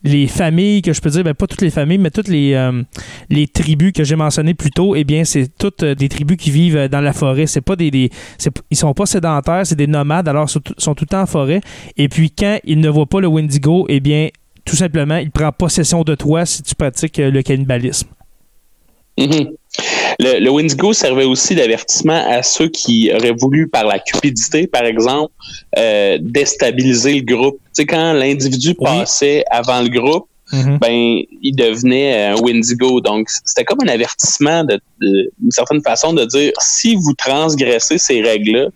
les 0.04 0.28
familles 0.28 0.84
que 0.84 0.94
je 0.94 1.02
peux 1.02 1.10
dire, 1.10 1.24
ben 1.24 1.34
pas 1.34 1.48
toutes 1.48 1.64
les 1.64 1.72
familles, 1.72 1.98
mais 1.98 2.12
toutes 2.12 2.28
les, 2.28 2.54
euh, 2.54 2.84
les 3.32 3.48
tribus 3.48 3.92
que 3.92 4.04
j'ai 4.04 4.16
mentionnées 4.16 4.54
plus 4.54 4.70
tôt, 4.70 4.96
eh 4.96 5.04
bien, 5.04 5.24
c'est 5.24 5.48
toutes 5.58 5.82
euh, 5.82 5.96
des 5.96 6.08
tribus 6.08 6.38
qui 6.38 6.52
vivent 6.52 6.78
euh, 6.78 6.88
dans 6.88 7.02
la 7.02 7.12
forêt. 7.12 7.48
C'est 7.48 7.62
pas 7.62 7.76
des, 7.76 7.90
des 7.90 8.12
ils 8.70 8.78
sont 8.78 8.94
pas 8.94 9.08
sédentaires, 9.08 9.66
c'est 9.66 9.76
des 9.78 9.88
nomades, 9.88 10.28
alors 10.28 10.46
ils 10.48 10.52
sont, 10.52 10.60
tout- 10.60 10.76
sont 10.78 10.94
tout 10.94 11.06
le 11.06 11.10
temps 11.10 11.22
en 11.24 11.26
forêt. 11.26 11.62
Et 11.98 12.08
puis 12.08 12.30
quand 12.30 12.60
ils 12.66 12.80
ne 12.80 12.88
voient 12.90 13.08
pas 13.08 13.20
le 13.20 13.28
Wendigo, 13.28 13.88
eh 13.90 14.00
bien, 14.00 14.30
tout 14.70 14.76
simplement, 14.76 15.18
il 15.18 15.32
prend 15.32 15.52
possession 15.52 16.04
de 16.04 16.14
toi 16.16 16.46
si 16.46 16.62
tu 16.62 16.76
pratiques 16.76 17.18
euh, 17.20 17.32
le 17.32 17.42
cannibalisme. 17.42 18.08
Mhm. 19.18 19.52
Le, 20.20 20.40
le 20.40 20.50
Wendigo 20.52 20.94
servait 20.94 21.24
aussi 21.26 21.56
d'avertissement 21.56 22.24
à 22.30 22.44
ceux 22.44 22.70
qui 22.70 23.12
auraient 23.16 23.32
voulu, 23.34 23.68
par 23.68 23.86
la 23.86 24.00
cupidité, 24.00 24.68
par 24.68 24.84
exemple, 24.84 25.32
euh, 25.78 26.18
déstabiliser 26.22 27.16
le 27.20 27.26
groupe. 27.36 27.56
Tu 27.66 27.70
sais, 27.74 27.86
quand 27.86 28.14
l'individu 28.14 28.70
Oui. 28.70 28.76
passait 28.86 29.44
avant 29.50 29.82
le 29.82 29.90
groupe, 29.90 30.28
Mhm. 30.52 30.78
ben, 30.80 31.22
il 31.42 31.56
devenait 31.56 32.26
un 32.28 32.36
Wendigo. 32.42 33.02
Donc, 33.02 33.30
c'était 33.46 33.64
comme 33.66 33.80
un 33.84 33.88
avertissement 33.88 34.64
de- 34.64 34.80
certaine 35.52 35.82
façon 35.82 36.12
de 36.14 36.26
dire 36.26 36.52
si 36.60 36.96
vous 36.96 37.14
transgressez 37.14 37.98
ces 37.98 38.22
règles-là, 38.22 38.68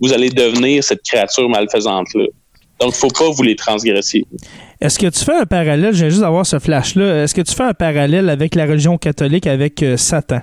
vous 0.00 0.12
allez 0.12 0.30
devenir 0.30 0.82
cette 0.84 1.02
créature 1.02 1.48
malfaisante-là. 1.48 2.26
Donc, 2.80 2.92
faut 2.94 3.08
pas 3.08 3.28
vous 3.30 3.42
les 3.42 3.56
transgresser. 3.56 4.24
Est-ce 4.80 4.98
que 4.98 5.06
tu 5.08 5.24
fais 5.24 5.34
un 5.34 5.46
parallèle, 5.46 5.92
je 5.92 5.98
viens 6.00 6.08
juste 6.08 6.20
d'avoir 6.20 6.46
ce 6.46 6.58
flash-là, 6.58 7.24
est-ce 7.24 7.34
que 7.34 7.40
tu 7.42 7.52
fais 7.54 7.64
un 7.64 7.74
parallèle 7.74 8.28
avec 8.30 8.54
la 8.54 8.64
religion 8.64 8.96
catholique, 8.96 9.46
avec 9.46 9.82
euh, 9.82 9.96
Satan? 9.96 10.40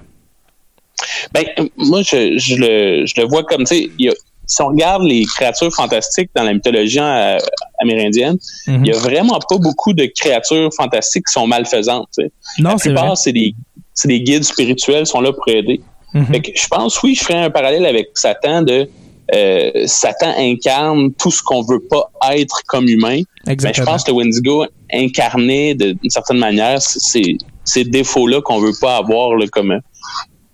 Ben, 1.34 1.46
moi, 1.77 2.01
je, 2.01 2.38
je 2.38 2.56
le, 2.56 3.06
je 3.06 3.13
le 3.22 3.27
vois 3.27 3.44
comme, 3.44 3.62
tu 3.65 3.75
sais, 3.75 3.89
il 3.98 4.06
y 4.08 4.10
a- 4.10 4.13
si 4.48 4.62
on 4.62 4.68
regarde 4.68 5.01
les 5.04 5.25
créatures 5.25 5.74
fantastiques 5.74 6.30
dans 6.36 6.44
la 6.44 6.54
mythologie 6.54 7.00
euh, 7.00 7.38
amérindienne, 7.82 8.38
Mhm. 8.68 8.86
il 8.86 8.92
y 8.92 8.96
a 8.96 9.00
vraiment 9.00 9.39
pas 9.39 9.58
beaucoup 9.58 9.94
de 9.94 10.06
créatures 10.06 10.70
fantastiques 10.75 11.25
qui 11.27 11.34
sont 11.34 11.48
malfaisantes. 11.48 12.08
tu 12.18 12.25
sais. 12.25 12.32
Non, 12.60 12.77
c'est 12.77 12.92
vrai. 12.92 13.10
c'est 13.15 13.32
des, 13.34 13.56
c'est 13.94 14.08
des 14.08 14.22
guides 14.22 14.44
spirituels 14.44 15.06
qui 15.06 15.12
sont 15.12 15.22
là 15.22 15.32
pour 15.34 15.48
aider. 15.48 15.82
Mhm. 16.13 16.25
Fait 16.27 16.39
que 16.42 16.51
je 16.56 16.68
pense, 16.68 17.01
oui, 17.01 17.15
je 17.15 17.24
ferais 17.24 17.39
un 17.42 17.50
parallèle 17.50 17.86
avec 17.86 18.10
Satan 18.13 18.62
de 18.62 18.88
euh, 19.34 19.72
Satan 19.88 20.32
incarne 20.38 21.12
tout 21.13 21.32
ce 21.32 21.42
qu'on 21.42 21.63
veut 21.63 21.80
pas 21.89 22.12
être 22.36 22.60
comme 22.68 22.88
humain. 22.88 23.22
Mais 23.45 23.51
je 23.51 23.53
Exactement. 23.53 23.85
pense 23.85 24.03
que 24.03 24.11
le 24.11 24.17
Wendigo 24.17 24.65
incarnait 24.91 25.75
d'une 25.75 26.09
certaine 26.09 26.39
manière 26.39 26.81
ces, 26.81 27.37
ces 27.63 27.83
défauts-là 27.83 28.41
qu'on 28.41 28.59
veut 28.59 28.73
pas 28.79 28.97
avoir 28.97 29.35
là, 29.35 29.45
comme, 29.51 29.79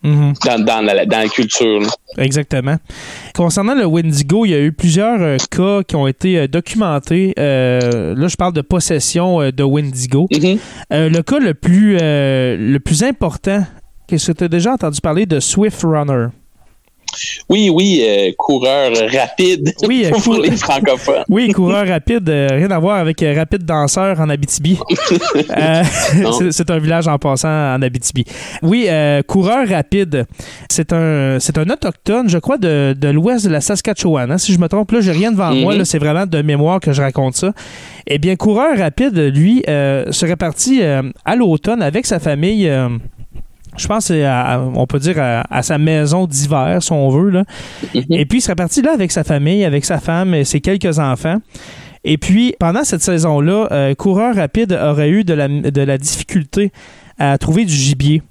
mhm. 0.03 0.33
dans, 0.43 0.81
la, 0.86 1.27
culture. 1.29 1.81
Exactement. 2.17 2.77
Concernant 3.36 3.75
le 3.75 3.86
Wendigo, 3.86 4.45
il 4.45 4.51
y 4.51 4.55
a 4.55 4.60
eu 4.60 4.71
plusieurs 4.71 5.21
euh, 5.21 5.38
cas 5.50 5.83
qui 5.83 5.95
ont 5.95 6.07
été 6.07 6.38
euh, 6.38 6.48
documentés. 6.48 7.33
Euh, 7.39 8.15
là, 8.15 8.27
je 8.27 8.36
parle 8.36 8.53
de 8.53 8.62
possession 8.62 9.39
de 9.51 9.63
Wendigo. 9.63 10.27
Mhm. 10.31 10.57
le 10.89 11.21
cas 11.21 11.39
le 11.39 11.53
plus, 11.53 11.98
le 12.00 12.77
plus 12.79 13.03
important, 13.03 13.65
que 14.07 14.15
tu 14.15 14.43
as 14.43 14.48
déjà 14.48 14.74
entendu 14.74 15.00
parler 15.00 15.25
de 15.25 15.39
Swift 15.39 15.83
Runner? 15.83 16.27
Oui, 17.50 17.70
oui, 17.70 18.01
euh, 18.01 18.32
coureur 18.38 18.91
rapide 19.13 19.74
oui, 19.88 20.06
pour 20.24 20.36
les 20.36 20.56
francophones. 20.56 21.24
Oui, 21.30 21.50
coureur 21.51 21.88
rapide, 21.88 22.30
euh, 22.30 22.48
rien 22.51 22.72
à 22.72 22.80
voir 22.80 22.98
avec 22.98 23.22
euh, 23.24 23.34
rapide 23.36 23.63
danseur 23.63 24.20
en 24.20 24.30
Abitibi. 24.30 24.77
c'est 26.51 26.70
un 26.70 26.80
village 26.80 27.08
en 27.08 27.18
passant 27.18 27.50
en 27.75 27.82
Abitibi. 27.82 28.25
Oui, 28.62 28.88
coureur 29.27 29.68
rapide, 29.68 30.25
c'est 30.70 30.94
un 30.94 31.38
c'est 31.39 31.58
un 31.58 31.70
autochtone, 31.70 32.30
je 32.30 32.38
crois, 32.38 32.58
de, 32.58 32.96
l'ouest 33.12 33.46
de 33.46 33.51
la 33.51 33.62
Saskatchewan. 33.62 34.32
Hein, 34.32 34.38
si 34.38 34.53
je 34.53 34.60
me 34.60 34.68
trompe, 34.68 34.91
là, 34.91 35.01
j'ai 35.01 35.12
rien 35.12 35.32
devant 35.32 35.53
moi, 35.53 35.75
mhm. 35.75 35.86
c'est 35.86 36.00
vraiment 36.00 36.25
de 36.25 36.41
mémoire 36.41 36.80
que 36.80 36.91
je 36.91 37.01
raconte 37.01 37.36
ça. 37.36 37.53
Eh 38.08 38.18
bien, 38.18 38.36
coureur 38.36 38.77
rapide, 38.77 39.18
lui, 39.18 39.63
serait 39.65 40.36
parti 40.36 40.82
à 40.84 41.36
l'automne 41.36 41.82
avec 41.82 42.06
sa 42.06 42.20
famille 42.20 42.70
je 43.78 43.88
pense 43.88 44.12
on 44.12 44.86
peut 44.88 45.00
dire 45.00 45.16
à, 45.20 45.63
sa 45.63 45.78
maison 45.78 46.28
d'hiver, 46.28 46.82
si 46.82 46.92
on 46.92 47.10
veut. 47.10 47.30
Là. 47.30 47.44
Mhm. 47.96 48.04
Et 48.12 48.25
puis, 48.25 48.40
il 48.40 48.42
serait 48.42 48.56
parti 48.56 48.82
là 48.82 48.92
avec 48.94 49.12
sa 49.12 49.24
famille, 49.24 49.63
avec 49.63 49.86
sa 49.86 50.00
femme 50.00 50.34
et 50.34 50.44
ses 50.44 50.60
quelques 50.60 51.00
enfants. 51.00 51.40
Et 52.04 52.18
puis, 52.18 52.56
pendant 52.60 52.84
cette 52.84 53.01
saison-là, 53.01 53.68
euh, 53.72 53.94
Coureur 53.96 54.36
Rapide 54.36 54.74
aurait 54.74 55.10
eu 55.10 55.24
de 55.24 55.34
la, 55.34 55.48
de 55.48 55.82
la 55.82 55.98
difficulté 55.98 56.72
à 57.20 57.38
trouver 57.38 57.66
du 57.66 57.74
gibier. 57.74 58.24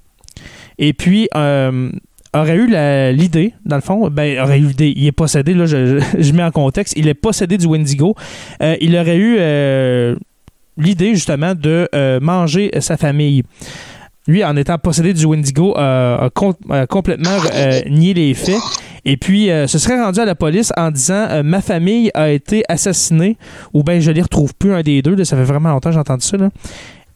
Et 0.77 0.93
puis, 0.93 1.29
euh, 1.35 1.89
aurait 2.33 2.55
eu 2.55 2.67
l'idée, 3.13 3.53
dans 3.65 3.77
le 3.77 3.81
fond, 3.81 4.09
ben, 4.09 4.39
aurait 4.41 4.59
eu 4.59 4.67
l'idée, 4.67 4.93
il 4.95 5.07
est 5.07 5.11
possédé, 5.11 5.53
là, 5.53 5.65
je, 5.65 6.31
mets 6.33 6.43
en 6.43 6.51
contexte, 6.51 6.95
il 6.97 7.07
est 7.07 7.13
possédé 7.13 7.57
du 7.57 7.65
Wendigo. 7.65 8.15
Euh, 8.61 8.75
il 8.81 8.95
aurait 8.97 9.17
eu 9.17 9.37
l'idée, 10.77 11.15
justement, 11.15 11.55
de 11.55 11.87
manger 12.21 12.71
sa 12.79 12.97
famille 12.97 13.43
lui, 14.27 14.43
en 14.43 14.55
étant 14.55 14.77
possédé 14.77 15.13
du 15.13 15.25
Wendigo, 15.25 15.73
a 15.77 16.29
complètement 16.89 17.37
euh, 17.53 17.81
nié 17.89 18.13
les 18.13 18.33
faits. 18.33 18.61
Et 19.03 19.17
puis, 19.17 19.49
euh, 19.49 19.65
se 19.65 19.79
serait 19.79 19.99
rendu 19.99 20.19
à 20.19 20.25
la 20.25 20.35
police 20.35 20.71
en 20.77 20.91
disant 20.91 21.25
euh, 21.29 21.41
Ma 21.43 21.61
famille 21.61 22.11
a 22.13 22.29
été 22.29 22.63
assassinée, 22.69 23.35
ou 23.73 23.83
bien 23.83 23.99
je 23.99 24.11
les 24.11 24.21
retrouve 24.21 24.53
plus 24.53 24.73
un 24.73 24.83
des 24.83 25.01
deux. 25.01 25.21
ça 25.23 25.35
fait 25.35 25.43
vraiment 25.43 25.69
longtemps 25.69 25.89
que 25.89 25.93
j'ai 25.93 25.99
entendu 25.99 26.25
ça. 26.25 26.37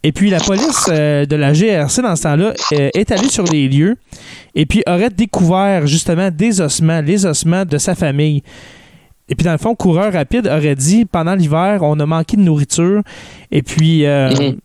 Et 0.01 0.12
puis, 0.12 0.29
la 0.29 0.39
police 0.39 0.88
de 0.88 1.35
la 1.35 1.53
GRC, 1.53 2.01
dans 2.01 2.15
ce 2.15 2.24
temps-là, 2.24 2.53
est 2.71 3.12
allée 3.12 3.29
sur 3.29 3.43
les 3.45 3.67
lieux 3.67 3.97
et 4.53 4.67
puis 4.67 4.83
aurait 4.88 5.09
découvert 5.09 5.88
justement 5.88 6.29
des 6.29 6.62
ossements, 6.62 7.01
les 7.01 7.25
ossements 7.25 7.65
de 7.65 7.79
sa 7.79 7.95
famille. 7.95 8.43
Et 9.29 9.33
puis, 9.33 9.45
dans 9.45 9.51
le 9.51 9.57
fond, 9.57 9.74
Coureur 9.74 10.13
Rapide 10.13 10.45
aurait 10.45 10.75
dit 10.75 11.05
pendant 11.05 11.33
l'hiver, 11.33 11.79
on 11.81 12.00
a 12.00 12.05
manqué 12.05 12.38
de 12.38 12.43
nourriture. 12.43 13.01
Et 13.51 13.63
puis, 13.63 14.01
mm-hmm 14.03 14.57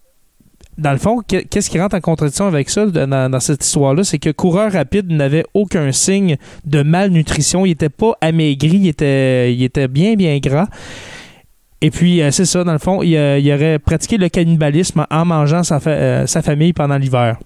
dans 0.81 0.93
le 0.93 0.99
fond, 0.99 1.21
qu'est-ce 1.27 1.71
qui 1.71 1.79
rentre 1.79 1.97
en 1.97 2.01
contradiction 2.01 2.47
avec 2.47 2.71
ça 2.71 2.87
dans, 2.87 3.41
cette 3.41 3.65
histoire-là? 3.65 4.05
C'est 4.05 4.19
que 4.19 4.31
Coureur 4.31 4.73
Rapide 4.73 5.11
n'avait 5.11 5.45
aucun 5.55 5.93
signe 5.93 6.37
de 6.65 6.83
malnutrition. 6.83 7.67
Il 7.67 7.71
n'était 7.71 7.89
pas 7.89 8.17
amaigri, 8.21 8.77
il 8.77 8.89
était, 8.89 9.55
il 9.55 9.63
était 9.63 9.89
bien, 9.89 10.15
bien 10.15 10.39
gras. 10.39 10.69
Et 11.83 11.91
puis, 11.91 12.21
euh, 12.21 12.31
c'est 12.31 12.45
ça, 12.45 12.65
dans 12.65 12.73
le 12.73 12.79
fond, 12.79 13.03
il, 13.03 13.17
aurait 13.53 13.79
pratiqué 13.79 14.19
le 14.19 14.29
cannibalisme 14.29 15.07
en 15.11 15.25
mangeant 15.25 15.63
sa, 15.63 15.81
euh, 15.87 16.27
sa 16.27 16.43
famille 16.43 16.73
pendant 16.73 16.99
l'hiver. 16.99 17.37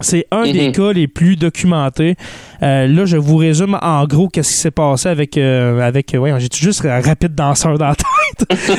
C'est 0.00 0.26
un 0.30 0.44
des 0.44 0.68
mhm. 0.68 0.72
cas 0.72 0.92
les 0.92 1.08
plus 1.08 1.36
documentés. 1.36 2.16
Euh, 2.62 2.86
là, 2.86 3.04
je 3.04 3.18
vous 3.18 3.36
résume 3.36 3.78
en 3.82 4.04
gros 4.06 4.28
qu'est-ce 4.28 4.50
qui 4.50 4.56
s'est 4.58 4.70
passé 4.70 5.08
avec 5.08 5.36
euh, 5.36 5.80
avec 5.80 6.16
ouais, 6.18 6.32
j'ai 6.38 6.48
juste 6.52 6.82
rapide 6.82 7.34
danseur 7.34 7.76
dans 7.76 7.88
la 7.88 7.94
tête? 7.94 8.06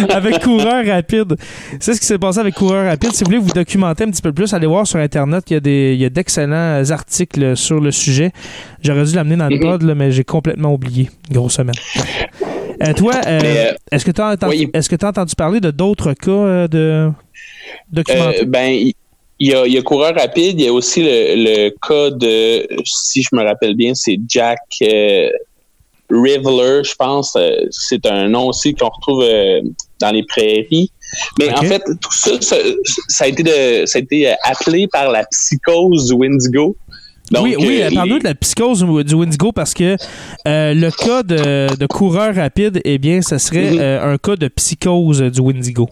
Avec 0.10 0.39
coureur 0.41 0.86
rapide. 0.86 1.36
C'est 1.79 1.93
ce 1.93 2.00
qui 2.00 2.05
s'est 2.05 2.17
passé 2.17 2.39
avec 2.39 2.55
coureur 2.55 2.86
rapide. 2.86 3.12
Si 3.13 3.24
vous 3.24 3.29
voulez 3.29 3.41
vous 3.41 3.53
documenter 3.53 4.03
un 4.03 4.12
petit 4.12 4.22
peu 4.22 4.34
plus, 4.34 4.53
allez 4.53 4.67
voir 4.67 4.88
sur 4.88 5.00
internet, 5.00 5.43
il 5.50 5.53
y 5.53 5.58
a 5.58 5.60
des 5.60 5.93
il 5.93 6.01
y 6.01 6.05
a 6.05 6.10
d'excellents 6.10 6.84
articles 6.89 7.55
sur 7.55 7.79
le 7.79 7.91
sujet. 7.91 8.31
J'aurais 8.81 9.03
dû 9.03 9.15
l'amener 9.15 9.36
dans 9.36 9.48
le 9.48 9.55
mhm. 9.55 9.62
pod 9.62 9.84
mais 9.96 10.12
j'ai 10.12 10.24
complètement 10.24 10.74
oublié. 10.74 11.10
Grosse 11.31 11.55
semaine. 11.55 11.75
Euh, 12.84 12.93
toi, 12.93 13.13
est-ce 13.91 14.05
que 14.05 14.12
tu 14.12 14.22
as 14.22 14.31
entendu, 14.31 14.70
est-ce 14.74 14.89
que 14.89 14.96
tu 14.96 15.05
as 15.05 15.10
entendu 15.10 15.36
parler 15.36 15.60
de 15.60 15.72
d'autres 15.72 16.13
cas 16.13 16.67
de 16.67 17.12
documentés? 17.91 18.46
ben 18.46 18.93
il 19.43 19.48
y, 19.48 19.55
a, 19.55 19.65
il 19.65 19.74
y 19.74 19.77
a 19.79 19.81
coureur 19.81 20.13
rapide, 20.13 20.60
il 20.60 20.65
y 20.65 20.67
a 20.67 20.74
aussi 20.74 21.01
le, 21.03 21.70
cas 21.70 22.12
de, 22.12 22.67
si 22.86 23.24
je 23.24 23.29
me 23.36 23.43
rappelle 23.43 23.75
bien, 23.75 23.96
c'est 23.96 24.20
Jack 24.27 24.60
euh, 24.84 25.31
Riveler, 26.12 26.84
je 26.84 26.96
pense. 26.96 27.36
Euh, 27.36 27.56
c'est 27.72 28.06
un 28.06 28.30
nom 28.30 28.48
aussi 28.48 28.74
qu'on 28.74 28.89
retrouve 28.89 29.24
euh, 29.24 29.62
dans 30.00 30.12
les 30.12 30.24
prairies. 30.24 30.91
Mais 31.39 31.51
en 31.51 31.63
fait, 31.63 31.84
tout 32.01 32.12
ça, 32.12 32.32
ça, 32.39 33.25
a 33.25 33.27
été 33.27 33.44
de, 33.44 33.86
ça 33.86 34.00
a 34.00 34.01
été 34.01 34.34
appelé 34.44 34.88
par 34.88 35.12
la 35.12 35.25
psychose 35.25 36.08
du 36.08 36.13
Wendigo. 36.13 36.77
oui, 37.41 37.56
oui, 37.60 37.84
parle-nous 37.94 38.20
de 38.20 38.24
la 38.24 38.36
psychose 38.36 38.86
du 39.06 39.15
Wendigo 39.15 39.51
parce 39.51 39.74
que 39.74 39.98
le 40.46 40.89
cas 40.89 41.24
de, 41.24 41.75
de, 41.75 41.86
coureur 41.86 42.34
rapide, 42.36 42.80
eh 42.86 42.98
bien, 42.98 43.22
ce 43.22 43.38
serait 43.38 43.72
mm-hmm. 43.72 44.13
un 44.13 44.18
cas 44.18 44.38
de 44.38 44.48
psychose 44.48 45.22
du 45.22 45.41
Wendigo. 45.41 45.89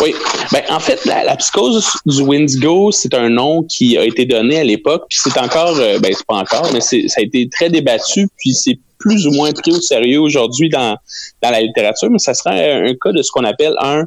Oui. 0.00 0.14
Ben, 0.52 0.62
en 0.70 0.80
fait, 0.80 1.04
la, 1.04 1.36
psychose 1.36 1.84
du 2.06 2.22
Windigo, 2.22 2.90
c'est 2.92 3.14
un 3.14 3.28
nom 3.28 3.62
qui 3.62 3.96
a 3.96 4.04
été 4.04 4.24
donné 4.26 4.60
à 4.60 4.64
l'époque, 4.64 5.04
puis 5.08 5.18
c'est 5.22 5.38
encore, 5.38 5.76
euh, 5.78 5.98
ben, 5.98 6.12
c'est 6.14 6.26
pas 6.26 6.36
encore, 6.36 6.70
mais 6.72 6.80
ça 6.80 6.96
a 6.96 7.20
été 7.20 7.48
très 7.48 7.70
débattu, 7.70 8.28
puis 8.38 8.52
c'est 8.54 8.78
plus 9.02 9.26
ou 9.26 9.32
moins 9.32 9.52
pris 9.52 9.72
au 9.72 9.80
sérieux 9.80 10.20
aujourd'hui 10.20 10.68
dans, 10.68 10.96
dans 11.42 11.50
la 11.50 11.60
littérature, 11.60 12.08
mais 12.10 12.18
ça 12.18 12.34
serait 12.34 12.88
un, 12.88 12.94
cas 12.94 13.12
de 13.12 13.22
ce 13.22 13.30
qu'on 13.30 13.44
appelle 13.44 13.74
un 13.80 14.04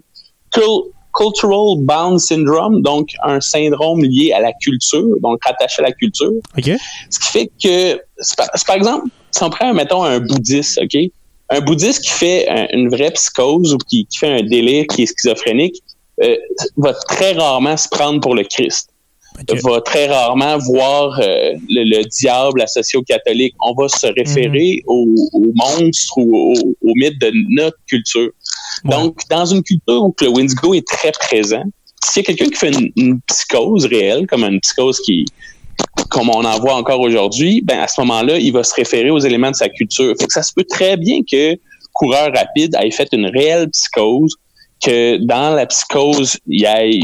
cultural 1.14 1.78
bound 1.80 2.20
syndrome, 2.20 2.82
donc 2.82 3.10
un 3.24 3.40
syndrome 3.42 4.04
lié 4.04 4.32
à 4.34 4.40
la 4.40 4.52
culture, 4.54 5.08
donc 5.22 5.44
rattaché 5.46 5.82
à 5.82 5.84
la 5.84 5.92
culture. 5.92 6.32
Okay. 6.58 6.78
Ce 7.10 7.20
qui 7.20 7.32
fait 7.32 7.52
que, 7.62 8.02
par, 8.38 8.48
par, 8.66 8.76
exemple, 8.76 9.08
si 9.32 9.44
on 9.44 9.50
prend, 9.50 9.74
mettons, 9.74 10.04
un 10.04 10.20
bouddhiste, 10.20 10.80
OK? 10.82 11.12
un 11.50 11.62
bouddhiste 11.62 12.04
qui 12.04 12.10
fait 12.10 12.48
une 12.74 12.90
vraie 12.90 13.12
psychose 13.12 13.74
ou 13.74 13.78
qui, 13.78 14.08
fait 14.18 14.40
un 14.40 14.44
délire 14.44 14.86
qui 14.88 15.04
est 15.04 15.06
schizophrénique 15.06 15.82
euh, 16.24 16.36
va 16.78 16.94
très 16.94 17.34
rarement 17.34 17.78
se 17.78 17.88
prendre 17.90 18.20
pour 18.22 18.36
le 18.36 18.44
Christ. 18.44 18.90
Va 19.64 19.82
très 19.82 20.08
rarement 20.08 20.58
voir 20.58 21.20
euh, 21.20 21.54
le, 21.70 22.04
diable 22.10 22.62
associé 22.62 22.98
au 22.98 23.04
catholique. 23.04 23.54
On 23.62 23.74
va 23.74 23.88
se 23.90 24.08
référer 24.08 24.82
mhm. 24.88 25.16
au, 25.34 25.52
monstre 25.56 26.18
ou 26.18 26.54
au, 26.82 26.94
mythe 26.96 27.20
de 27.20 27.32
notre 27.50 27.78
culture. 27.88 28.32
Donc, 28.86 29.22
dans 29.30 29.46
une 29.46 29.64
culture 29.64 30.04
où 30.04 30.16
le 30.22 30.28
Windigo 30.30 30.74
est 30.74 30.88
très 30.88 31.12
présent, 31.12 31.64
s'il 32.04 32.24
y 32.24 32.26
a 32.26 32.34
quelqu'un 32.34 32.50
qui 32.50 32.58
fait 32.58 32.72
une, 32.96 33.20
psychose 33.28 33.86
réelle, 33.86 34.28
comme 34.28 34.44
une 34.44 34.60
psychose 34.62 35.00
qui, 35.02 35.26
comme 36.10 36.30
on 36.30 36.44
en 36.44 36.60
voit 36.60 36.76
encore 36.76 37.02
aujourd'hui, 37.02 37.62
ben 37.62 37.80
à 37.80 37.88
ce 37.88 38.00
moment-là, 38.02 38.38
il 38.38 38.54
va 38.54 38.64
se 38.64 38.74
référer 38.74 39.10
aux 39.10 39.20
éléments 39.20 39.52
de 39.52 39.56
sa 39.56 39.70
culture. 39.70 40.14
Fait 40.20 40.28
que 40.28 40.34
ça 40.34 40.44
se 40.44 40.54
peut 40.54 40.66
très 40.70 40.98
bien 40.98 41.20
que 41.30 41.58
coureur 41.94 42.32
rapide 42.34 42.76
ait 42.82 42.92
fait 42.92 43.10
une 43.12 43.26
réelle 43.28 43.70
psychose, 43.70 44.36
que 44.84 45.18
dans 45.26 45.56
la 45.56 45.66
psychose, 45.66 46.38
il 46.48 46.62
y 46.62 46.66
ait 46.66 47.00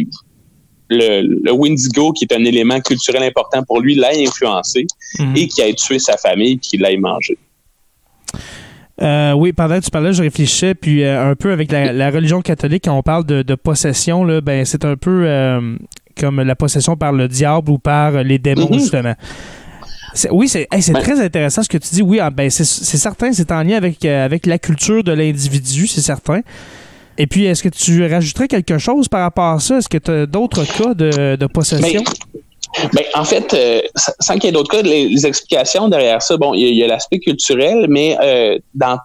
le, 0.91 1.41
le 1.43 1.51
Windigo, 1.51 2.11
qui 2.11 2.25
est 2.25 2.33
un 2.33 2.43
élément 2.43 2.79
culturel 2.79 3.23
important 3.23 3.63
pour 3.63 3.81
lui, 3.81 3.95
l'ait 3.95 4.27
influencé 4.27 4.85
mhm. 5.19 5.35
et 5.35 5.47
qui 5.47 5.61
ait 5.61 5.73
tué 5.73 5.99
sa 5.99 6.17
famille, 6.17 6.59
qui 6.59 6.77
l'ait 6.77 6.97
mangé. 6.97 7.37
Euh, 9.01 9.33
oui, 9.33 9.51
pendant 9.51 9.79
que 9.79 9.85
tu 9.85 9.89
parlais, 9.89 10.13
je 10.13 10.21
réfléchissais, 10.21 10.75
puis 10.75 11.03
euh, 11.03 11.31
un 11.31 11.35
peu 11.35 11.51
avec 11.51 11.71
la, 11.71 12.11
religion 12.11 12.41
catholique, 12.41 12.83
quand 12.85 12.95
on 12.95 13.01
parle 13.01 13.25
de, 13.25 13.55
possession, 13.55 14.23
là, 14.23 14.41
ben, 14.41 14.63
c'est 14.65 14.85
un 14.85 14.95
peu 14.95 15.23
euh, 15.25 15.75
comme 16.19 16.41
la 16.41 16.55
possession 16.55 16.95
par 16.95 17.11
le 17.11 17.27
diable 17.27 17.71
ou 17.71 17.79
par 17.79 18.23
les 18.23 18.37
démons, 18.37 18.69
mhm. 18.69 18.79
justement. 18.79 19.15
Oui, 20.29 20.49
c'est 20.49 20.67
très 20.67 21.21
intéressant 21.21 21.63
ce 21.63 21.69
que 21.69 21.77
tu 21.77 21.95
dis. 21.95 22.01
Oui, 22.01 22.19
ah, 22.19 22.29
ben, 22.29 22.49
c'est 22.49 22.65
certain, 22.65 23.31
c'est 23.31 23.51
en 23.51 23.63
lien 23.63 23.77
avec, 23.77 24.03
avec 24.05 24.45
la 24.45 24.59
culture 24.59 25.03
de 25.03 25.13
l'individu, 25.13 25.87
c'est 25.87 26.01
certain. 26.01 26.41
Et 27.21 27.27
puis, 27.27 27.45
est-ce 27.45 27.63
que 27.63 27.69
tu 27.69 28.05
rajouterais 28.05 28.47
quelque 28.47 28.77
chose 28.77 29.07
par 29.07 29.21
rapport 29.21 29.45
à 29.45 29.59
ça? 29.59 29.77
Est-ce 29.77 29.89
que 29.89 29.97
tu 29.97 30.11
as 30.11 30.25
d'autres 30.25 30.65
cas 30.65 30.93
de, 30.93 31.45
possession? 31.47 32.03
Ben, 32.03 32.89
ben, 32.93 33.03
en 33.15 33.25
fait, 33.25 33.53
euh, 33.53 33.81
sans 34.19 34.35
qu'il 34.35 34.45
y 34.45 34.47
ait 34.47 34.51
d'autres 34.51 34.71
cas, 34.71 34.81
les, 34.81 35.25
explications 35.25 35.89
derrière 35.89 36.21
ça, 36.21 36.37
bon, 36.37 36.53
il 36.53 36.73
y 36.73 36.83
a, 36.83 36.87
l'aspect 36.87 37.19
culturel, 37.19 37.87
mais 37.89 38.17
euh, 38.21 38.57
dans 38.73 38.97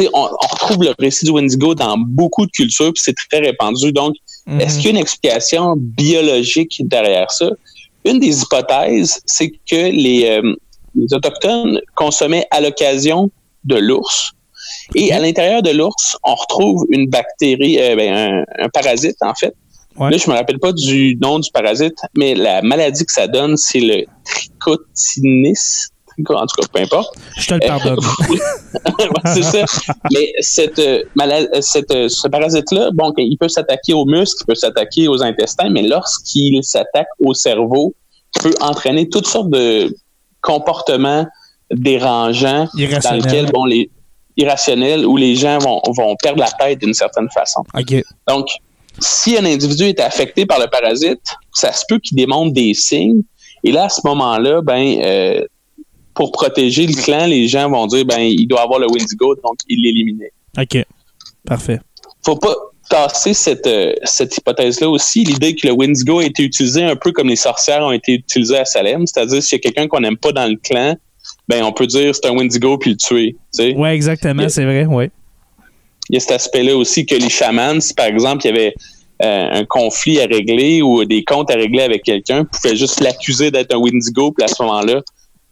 on, 0.00 0.06
on, 0.14 0.46
retrouve 0.46 0.84
le 0.84 0.94
récit 1.00 1.24
du 1.24 1.32
Wendigo 1.32 1.74
dans 1.74 1.98
beaucoup 1.98 2.46
de 2.46 2.52
cultures, 2.52 2.92
puis 2.92 3.02
c'est 3.04 3.16
très 3.16 3.40
répandu. 3.40 3.90
Donc, 3.90 4.14
Mhm. 4.48 4.60
Est-ce 4.62 4.76
qu'il 4.76 4.84
y 4.84 4.88
a 4.88 4.90
une 4.92 4.96
explication 4.96 5.74
biologique 5.76 6.80
derrière 6.86 7.30
ça? 7.30 7.50
Une 8.04 8.18
des 8.18 8.40
hypothèses, 8.40 9.20
c'est 9.26 9.50
que 9.50 9.90
les, 9.90 10.24
euh, 10.26 10.54
Autochtones 11.12 11.80
consommaient 11.94 12.46
à 12.50 12.60
l'occasion 12.60 13.30
de 13.64 13.76
l'ours. 13.76 14.32
Et 14.94 15.12
à 15.12 15.18
l'intérieur 15.18 15.62
de 15.62 15.70
l'ours, 15.70 16.16
on 16.24 16.34
retrouve 16.34 16.86
une 16.90 17.08
bactérie, 17.08 17.78
euh, 17.80 17.96
ben, 17.96 18.44
un, 18.58 18.68
parasite 18.68 19.16
en 19.20 19.34
fait, 19.34 19.54
Là, 19.98 20.16
je 20.16 20.30
me 20.30 20.36
rappelle 20.36 20.58
pas 20.60 20.72
du 20.72 21.18
nom 21.20 21.40
du 21.40 21.50
parasite, 21.50 21.98
mais 22.16 22.34
la 22.34 22.62
maladie 22.62 23.04
que 23.04 23.12
ça 23.12 23.26
donne, 23.26 23.56
c'est 23.56 23.80
le 23.80 24.04
trichotinis. 24.24 25.88
En 26.30 26.46
tout 26.46 26.60
cas, 26.60 26.68
peu 26.72 26.80
importe. 26.80 27.16
Je 27.36 27.46
te 27.46 27.54
le 27.54 27.60
pardonne. 27.60 27.98
c'est 29.34 29.42
ça. 29.42 29.64
Mais 30.12 30.32
cette, 30.40 30.78
euh, 30.80 31.04
malade, 31.14 31.48
cette, 31.60 31.92
euh, 31.92 32.08
ce 32.08 32.26
parasite-là, 32.26 32.90
bon, 32.92 33.12
il 33.18 33.36
peut 33.38 33.48
s'attaquer 33.48 33.92
aux 33.92 34.04
muscles, 34.04 34.42
il 34.42 34.46
peut 34.46 34.56
s'attaquer 34.56 35.06
aux 35.06 35.22
intestins, 35.22 35.70
mais 35.70 35.82
lorsqu'il 35.82 36.62
s'attaque 36.64 37.08
au 37.20 37.34
cerveau, 37.34 37.94
il 38.36 38.42
peut 38.42 38.54
entraîner 38.60 39.08
toutes 39.08 39.28
sortes 39.28 39.50
de 39.50 39.94
comportements 40.40 41.26
dérangeants 41.70 42.66
dans 42.74 43.14
lesquels, 43.14 43.46
bon, 43.52 43.64
les 43.64 43.90
irrationnels 44.38 45.04
où 45.04 45.16
les 45.16 45.34
gens 45.34 45.58
vont, 45.58 45.82
vont 45.94 46.16
perdre 46.16 46.40
la 46.40 46.50
tête 46.50 46.78
d'une 46.78 46.94
certaine 46.94 47.28
façon. 47.28 47.62
Donc, 48.26 48.48
si 49.00 49.36
un 49.36 49.44
individu 49.44 49.84
est 49.84 50.00
affecté 50.00 50.46
par 50.46 50.58
le 50.58 50.66
parasite, 50.68 51.20
ça 51.52 51.72
se 51.72 51.84
peut 51.88 51.98
qu'il 51.98 52.16
démontre 52.16 52.52
des 52.52 52.72
signes. 52.72 53.22
Et 53.64 53.72
là, 53.72 53.84
à 53.84 53.88
ce 53.88 54.00
moment-là, 54.04 54.62
ben, 54.62 55.00
euh, 55.02 55.44
pour 56.14 56.32
protéger 56.32 56.86
le 56.86 56.94
clan, 56.94 57.26
les 57.26 57.48
gens 57.48 57.68
vont 57.68 57.86
dire, 57.86 58.04
ben, 58.04 58.20
il 58.20 58.46
doit 58.46 58.62
avoir 58.62 58.78
le 58.78 58.86
Wendigo, 58.86 59.34
donc 59.36 59.56
il 59.68 59.82
l'éliminer. 59.82 60.30
OK. 60.58 60.84
Parfait. 61.44 61.80
Faut 62.24 62.36
pas 62.36 62.54
tasser 62.88 63.34
cette, 63.34 63.66
euh, 63.66 63.92
cette 64.04 64.36
hypothèse-là 64.36 64.88
aussi, 64.88 65.24
l'idée 65.24 65.54
que 65.54 65.66
le 65.66 65.74
Wendigo 65.74 66.20
a 66.20 66.24
été 66.24 66.42
utilisé 66.42 66.82
un 66.82 66.96
peu 66.96 67.12
comme 67.12 67.28
les 67.28 67.36
sorcières 67.36 67.82
ont 67.82 67.92
été 67.92 68.14
utilisées 68.14 68.58
à 68.58 68.64
Salem, 68.64 69.06
c'est-à-dire 69.06 69.42
s'il 69.42 69.56
y 69.56 69.60
a 69.60 69.62
quelqu'un 69.62 69.88
qu'on 69.88 70.00
n'aime 70.00 70.16
pas 70.16 70.32
dans 70.32 70.46
le 70.46 70.56
clan, 70.56 70.96
ben 71.48 71.64
on 71.64 71.72
peut 71.72 71.86
dire 71.86 72.14
c'est 72.14 72.26
un 72.26 72.32
Wendigo 72.32 72.78
puis 72.78 72.90
le 72.90 72.96
tuer. 72.96 73.36
Oui, 73.58 73.88
exactement, 73.88 74.48
c'est 74.48 74.64
vrai, 74.64 74.86
oui. 74.86 75.06
Il 76.10 76.14
y 76.14 76.16
a 76.16 76.20
cet 76.20 76.32
aspect-là 76.32 76.76
aussi 76.76 77.04
que 77.04 77.14
les 77.14 77.28
chamans, 77.28 77.80
si 77.80 77.92
par 77.94 78.06
exemple 78.06 78.46
il 78.46 78.48
y 78.48 78.50
avait 78.50 78.74
euh, 79.22 79.48
un 79.50 79.64
conflit 79.64 80.20
à 80.20 80.26
régler 80.26 80.80
ou 80.80 81.04
des 81.04 81.24
comptes 81.24 81.50
à 81.50 81.54
régler 81.54 81.82
avec 81.82 82.02
quelqu'un, 82.02 82.44
pouvaient 82.44 82.76
juste 82.76 83.00
l'accuser 83.00 83.50
d'être 83.50 83.74
un 83.74 83.78
Wendigo, 83.78 84.32
puis 84.32 84.44
à 84.44 84.48
ce 84.48 84.62
moment-là, 84.62 85.02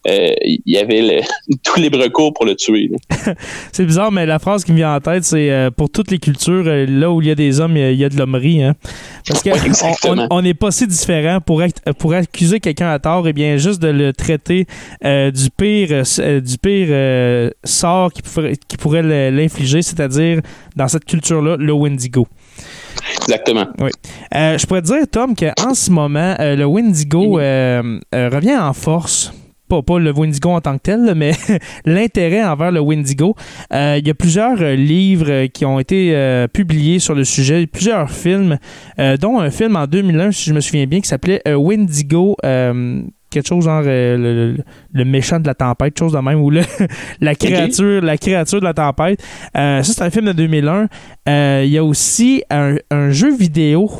il 0.08 0.60
y 0.66 0.78
avait 0.78 1.20
tous 1.62 1.80
les 1.80 1.88
recours 1.88 2.32
pour 2.32 2.44
le 2.44 2.54
tuer. 2.54 2.90
c'est 3.72 3.84
bizarre, 3.84 4.12
mais 4.12 4.26
la 4.26 4.38
phrase 4.38 4.64
qui 4.64 4.72
me 4.72 4.76
vient 4.76 4.94
en 4.94 5.00
tête, 5.00 5.24
c'est 5.24 5.50
euh, 5.50 5.70
pour 5.70 5.90
toutes 5.90 6.10
les 6.10 6.18
cultures, 6.18 6.64
euh, 6.66 6.86
là 6.86 7.10
où 7.10 7.20
il 7.20 7.28
y 7.28 7.30
a 7.30 7.34
des 7.34 7.60
hommes, 7.60 7.76
il 7.76 7.94
y 7.94 8.04
a, 8.04 8.08
de 8.08 8.16
l'hommerie. 8.16 8.62
Hein? 8.62 8.74
Parce 9.26 9.42
qu'on 9.42 10.42
n'est 10.42 10.54
pas 10.54 10.70
si 10.70 10.86
différent 10.86 11.40
pour, 11.40 11.62
pour 11.98 12.14
accuser 12.14 12.60
quelqu'un 12.60 12.90
à 12.90 12.98
tort, 12.98 13.26
et 13.26 13.30
eh 13.30 13.32
bien 13.32 13.56
juste 13.56 13.80
de 13.82 13.88
le 13.88 14.12
traiter 14.12 14.66
du 15.02 15.50
pire, 15.56 16.02
du 16.42 16.58
pire 16.58 17.50
sort 17.64 18.12
qui 18.12 18.22
pourrait, 18.22 18.56
qui 18.68 18.76
pourrait 18.76 19.30
l'infliger, 19.30 19.82
c'est-à-dire 19.82 20.40
dans 20.76 20.88
cette 20.88 21.04
culture-là, 21.04 21.56
le 21.58 21.72
Wendigo. 21.72 22.26
Exactement. 23.22 23.66
Oui. 23.78 23.90
je 24.32 24.66
pourrais 24.66 24.82
te 24.82 24.86
dire, 24.86 25.06
Tom, 25.10 25.34
qu'en 25.34 25.74
ce 25.74 25.90
moment, 25.90 26.36
le 26.38 26.64
Wendigo 26.64 27.34
revient 28.12 28.56
en 28.56 28.72
force 28.72 29.32
pas, 29.68 29.98
le 29.98 30.12
Wendigo 30.12 30.50
en 30.50 30.60
tant 30.60 30.76
que 30.76 30.82
tel, 30.82 31.14
mais 31.16 31.32
l'intérêt 31.84 32.44
envers 32.44 32.70
le 32.70 32.80
Wendigo. 32.80 33.34
Euh, 33.72 33.96
il 33.98 34.06
y 34.06 34.10
a 34.10 34.14
plusieurs 34.14 34.60
euh, 34.62 34.74
livres 34.74 35.46
qui 35.46 35.64
ont 35.64 35.78
été 35.78 36.14
euh, 36.14 36.46
publiés 36.48 36.98
sur 36.98 37.14
le 37.14 37.24
sujet, 37.24 37.66
plusieurs 37.66 38.10
films, 38.10 38.58
dont 39.20 39.38
un 39.38 39.50
film 39.50 39.76
en 39.76 39.86
2001, 39.86 40.32
si 40.32 40.50
je 40.50 40.54
me 40.54 40.60
souviens 40.60 40.86
bien, 40.86 41.00
qui 41.00 41.08
s'appelait 41.08 41.42
Wendigo 41.46 42.36
quelque 43.30 43.48
chose 43.48 43.64
genre 43.64 43.82
euh, 43.86 44.56
le, 44.92 45.04
méchant 45.04 45.40
de 45.40 45.46
la 45.46 45.54
tempête, 45.54 45.98
chose 45.98 46.12
de 46.12 46.18
même, 46.18 46.40
ou 46.40 46.50
la 47.20 47.34
créature, 47.34 48.02
la 48.02 48.16
créature 48.16 48.60
de 48.60 48.64
la 48.64 48.74
tempête. 48.74 49.22
Euh, 49.56 49.82
ça, 49.82 49.92
c'est 49.92 50.02
un 50.02 50.10
film 50.10 50.26
de 50.26 50.32
2001. 50.32 50.88
Euh, 51.28 51.62
il 51.64 51.70
y 51.70 51.78
a 51.78 51.84
aussi 51.84 52.42
un, 52.50 52.76
jeu 53.10 53.34
vidéo 53.34 53.90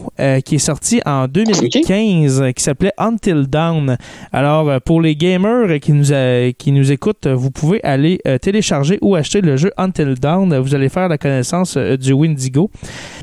qui 0.44 0.56
est 0.56 0.58
sorti 0.58 1.00
en 1.04 1.28
2015 1.28 2.44
qui 2.54 2.62
s'appelait 2.62 2.92
Until 2.98 3.46
Dawn. 3.48 3.96
Alors, 4.32 4.80
pour 4.82 5.00
les 5.00 5.16
gamers 5.16 5.80
qui 5.80 5.92
nous, 5.92 6.12
qui 6.58 6.72
nous 6.72 6.92
écoutent, 6.92 7.26
vous 7.26 7.50
pouvez 7.50 7.82
aller 7.84 8.20
télécharger 8.40 8.98
ou 9.00 9.14
acheter 9.14 9.40
le 9.40 9.56
jeu 9.56 9.72
Until 9.76 10.14
Dawn. 10.14 10.56
Vous 10.58 10.74
allez 10.74 10.88
faire 10.88 11.08
la 11.08 11.18
connaissance 11.18 11.76
du 11.76 12.12
Windigo. 12.12 12.70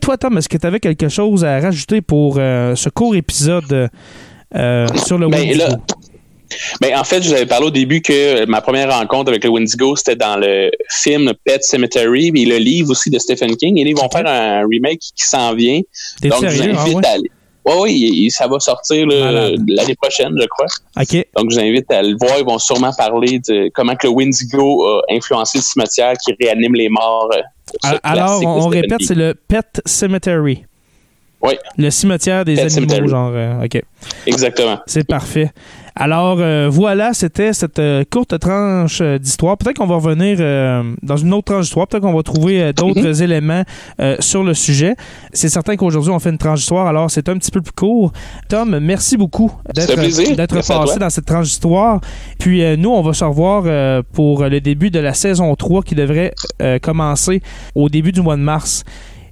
Toi, 0.01 0.17
Tom, 0.17 0.37
est-ce 0.37 0.49
que 0.49 0.57
tu 0.57 0.67
avais 0.67 0.79
quelque 0.79 1.09
chose 1.09 1.43
à 1.43 1.59
rajouter 1.59 2.01
pour 2.01 2.35
ce 2.35 2.89
court 2.89 3.15
épisode 3.15 3.89
sur 4.53 5.17
le 5.17 5.27
ben, 5.27 5.39
Windigo? 5.39 5.65
Ben, 6.81 6.97
en 6.97 7.03
fait, 7.03 7.21
je 7.21 7.29
vous 7.29 7.33
avais 7.33 7.45
parlé 7.45 7.67
au 7.67 7.71
début 7.71 8.01
que 8.01 8.45
ma 8.45 8.61
première 8.61 8.91
rencontre 8.91 9.29
avec 9.29 9.43
le 9.43 9.49
Wendigo, 9.49 9.95
c'était 9.95 10.15
dans 10.15 10.37
le 10.37 10.71
film 10.89 11.33
Pet 11.43 11.63
Cemetery, 11.63 12.31
et 12.35 12.45
le 12.45 12.57
livre 12.57 12.91
aussi 12.91 13.09
de 13.09 13.19
Stephen 13.19 13.55
King. 13.55 13.77
Et 13.77 13.81
ils 13.81 13.95
vont 13.95 14.09
faire 14.09 14.27
un 14.27 14.65
remake 14.67 14.99
qui 14.99 15.25
s'en 15.25 15.53
vient. 15.53 15.81
Donc, 16.21 16.47
je 16.47 16.55
vous 16.55 16.79
invite 16.79 16.97
ah 17.03 17.09
à 17.09 17.13
aller. 17.13 17.31
oui, 17.65 18.29
ça 18.31 18.47
va 18.47 18.59
sortir 18.59 19.07
l'année 19.07 19.95
prochaine, 19.95 20.33
je 20.39 20.47
crois. 20.47 20.67
Donc, 21.35 21.51
je 21.51 21.55
vous 21.55 21.59
invite 21.59 21.91
à 21.91 22.01
le 22.01 22.15
voir. 22.19 22.39
Ils 22.39 22.45
vont 22.45 22.59
sûrement 22.59 22.91
parler 22.97 23.39
de 23.47 23.69
comment 23.73 23.95
que 23.95 24.07
le 24.07 24.13
Wendigo 24.13 24.85
a 24.85 25.01
influencé 25.09 25.59
le 25.59 25.63
cimetière 25.63 26.13
qui 26.23 26.33
réanime 26.41 26.75
les 26.75 26.89
morts. 26.89 27.29
Euh, 27.33 27.97
alors, 28.03 28.41
on, 28.43 28.67
répète, 28.67 29.01
c'est 29.01 29.15
le 29.15 29.33
Pet 29.33 29.81
Cemetery. 29.85 30.65
Oui. 31.43 31.53
Le 31.77 31.89
cimetière 31.89 32.45
des 32.45 32.60
animaux, 32.60 33.08
genre. 33.08 33.32
Euh, 33.34 33.65
OK. 33.65 33.82
Exactement. 34.25 34.79
C'est 34.88 35.06
parfait. 35.06 35.51
Alors 35.95 36.38
euh, 36.39 36.69
voilà, 36.71 37.13
c'était 37.13 37.53
cette 37.53 37.77
euh, 37.77 38.03
courte 38.10 38.39
tranche 38.39 38.99
euh, 39.01 39.19
d'histoire. 39.19 39.58
Peut-être 39.58 39.77
qu'on 39.77 39.86
va 39.86 39.95
revenir 39.95 40.39
dans 41.03 41.17
une 41.17 41.34
autre 41.34 41.53
tranche 41.53 41.65
d'histoire. 41.65 41.88
Peut-être 41.88 42.01
qu'on 42.01 42.13
va 42.13 42.23
trouver 42.23 42.73
d'autres 42.73 43.10
mhm. 43.10 43.23
éléments 43.23 43.63
sur 44.19 44.43
le 44.43 44.53
sujet. 44.53 44.95
C'est 45.32 45.49
certain 45.49 45.75
qu'aujourd'hui, 45.75 46.12
on 46.12 46.19
fait 46.19 46.29
une 46.29 46.38
tranche 46.38 46.60
d'histoire, 46.60 46.88
alors 46.88 47.12
c'est 47.12 47.29
un 47.29 47.38
petit 47.38 47.51
peu 47.51 47.62
plus 47.62 47.73
court. 47.73 48.12
Tom, 48.49 48.79
merci 48.79 49.17
beaucoup 49.17 49.51
d'être 49.73 50.56
passé 50.56 50.99
dans 50.99 51.10
cette 51.10 51.25
tranche 51.25 51.45
d'histoire. 51.45 52.01
Puis 52.39 52.63
nous, 52.77 52.89
on 52.89 53.01
va 53.01 53.13
se 53.13 53.23
revoir 53.23 54.03
pour 54.13 54.45
le 54.45 54.60
début 54.60 54.89
de 54.89 54.99
la 54.99 55.13
saison 55.13 55.56
3 55.56 55.84
qui 55.84 55.95
devrait 55.95 56.34
commencer 56.82 57.41
au 57.75 57.89
début 57.89 58.12
du 58.12 58.21
mois 58.21 58.36
de 58.36 58.41
mars. 58.41 58.84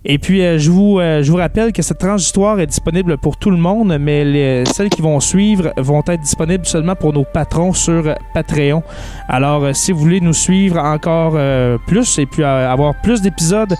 Et 0.03 0.17
puis, 0.17 0.43
euh, 0.43 0.57
je, 0.57 0.71
vous, 0.71 0.99
euh, 0.99 1.21
je 1.21 1.31
vous 1.31 1.37
rappelle 1.37 1.71
que 1.71 1.83
cette 1.83 1.99
tranche 1.99 2.21
d'histoire 2.21 2.59
est 2.59 2.65
disponible 2.65 3.17
pour 3.19 3.37
tout 3.37 3.51
le 3.51 3.57
monde, 3.57 3.95
mais 3.99 4.25
les, 4.25 4.65
celles 4.65 4.89
qui 4.89 5.01
vont 5.01 5.19
suivre 5.19 5.71
vont 5.77 6.01
être 6.07 6.21
disponibles 6.21 6.65
seulement 6.65 6.95
pour 6.95 7.13
nos 7.13 7.23
patrons 7.23 7.73
sur 7.73 8.15
Patreon. 8.33 8.81
Alors, 9.29 9.63
euh, 9.63 9.73
si 9.73 9.91
vous 9.91 9.99
voulez 9.99 10.19
nous 10.19 10.33
suivre 10.33 10.79
encore 10.79 11.37
plus 11.85 12.17
et 12.17 12.25
puis 12.25 12.43
avoir 12.43 12.95
plus 13.01 13.21
d'épisodes, 13.21 13.75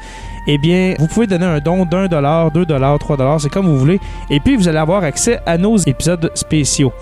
eh 0.48 0.58
bien, 0.60 0.94
vous 1.00 1.08
pouvez 1.08 1.26
donner 1.26 1.46
un 1.46 1.60
don 1.60 1.86
d'un 1.86 2.08
dollar, 2.08 2.52
deux 2.52 2.66
dollars, 2.66 3.00
trois 3.00 3.18
dollars, 3.18 3.42
c'est 3.42 3.50
comme 3.50 3.66
vous 3.66 3.80
voulez. 3.80 4.00
Et 4.30 4.40
puis, 4.40 4.56
vous 4.56 4.68
allez 4.68 4.78
avoir 4.78 5.04
accès 5.04 5.40
à 5.48 5.58
nos 5.58 5.78
épisodes 5.78 6.32
spéciaux. 6.36 6.94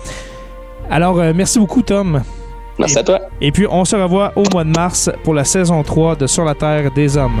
Alors, 0.90 1.16
merci 1.34 1.58
beaucoup, 1.58 1.82
Tom. 1.82 2.22
Merci 2.78 2.98
à 2.98 3.02
toi. 3.02 3.20
Et 3.40 3.52
puis, 3.52 3.66
on 3.70 3.84
se 3.84 3.96
revoit 3.96 4.32
au 4.36 4.44
mois 4.50 4.64
de 4.64 4.70
mars 4.70 5.10
pour 5.24 5.34
la 5.34 5.44
saison 5.44 5.82
3 5.82 6.16
de 6.16 6.26
Sur 6.26 6.44
la 6.44 6.54
Terre 6.54 6.90
des 6.90 7.16
Hommes. 7.16 7.40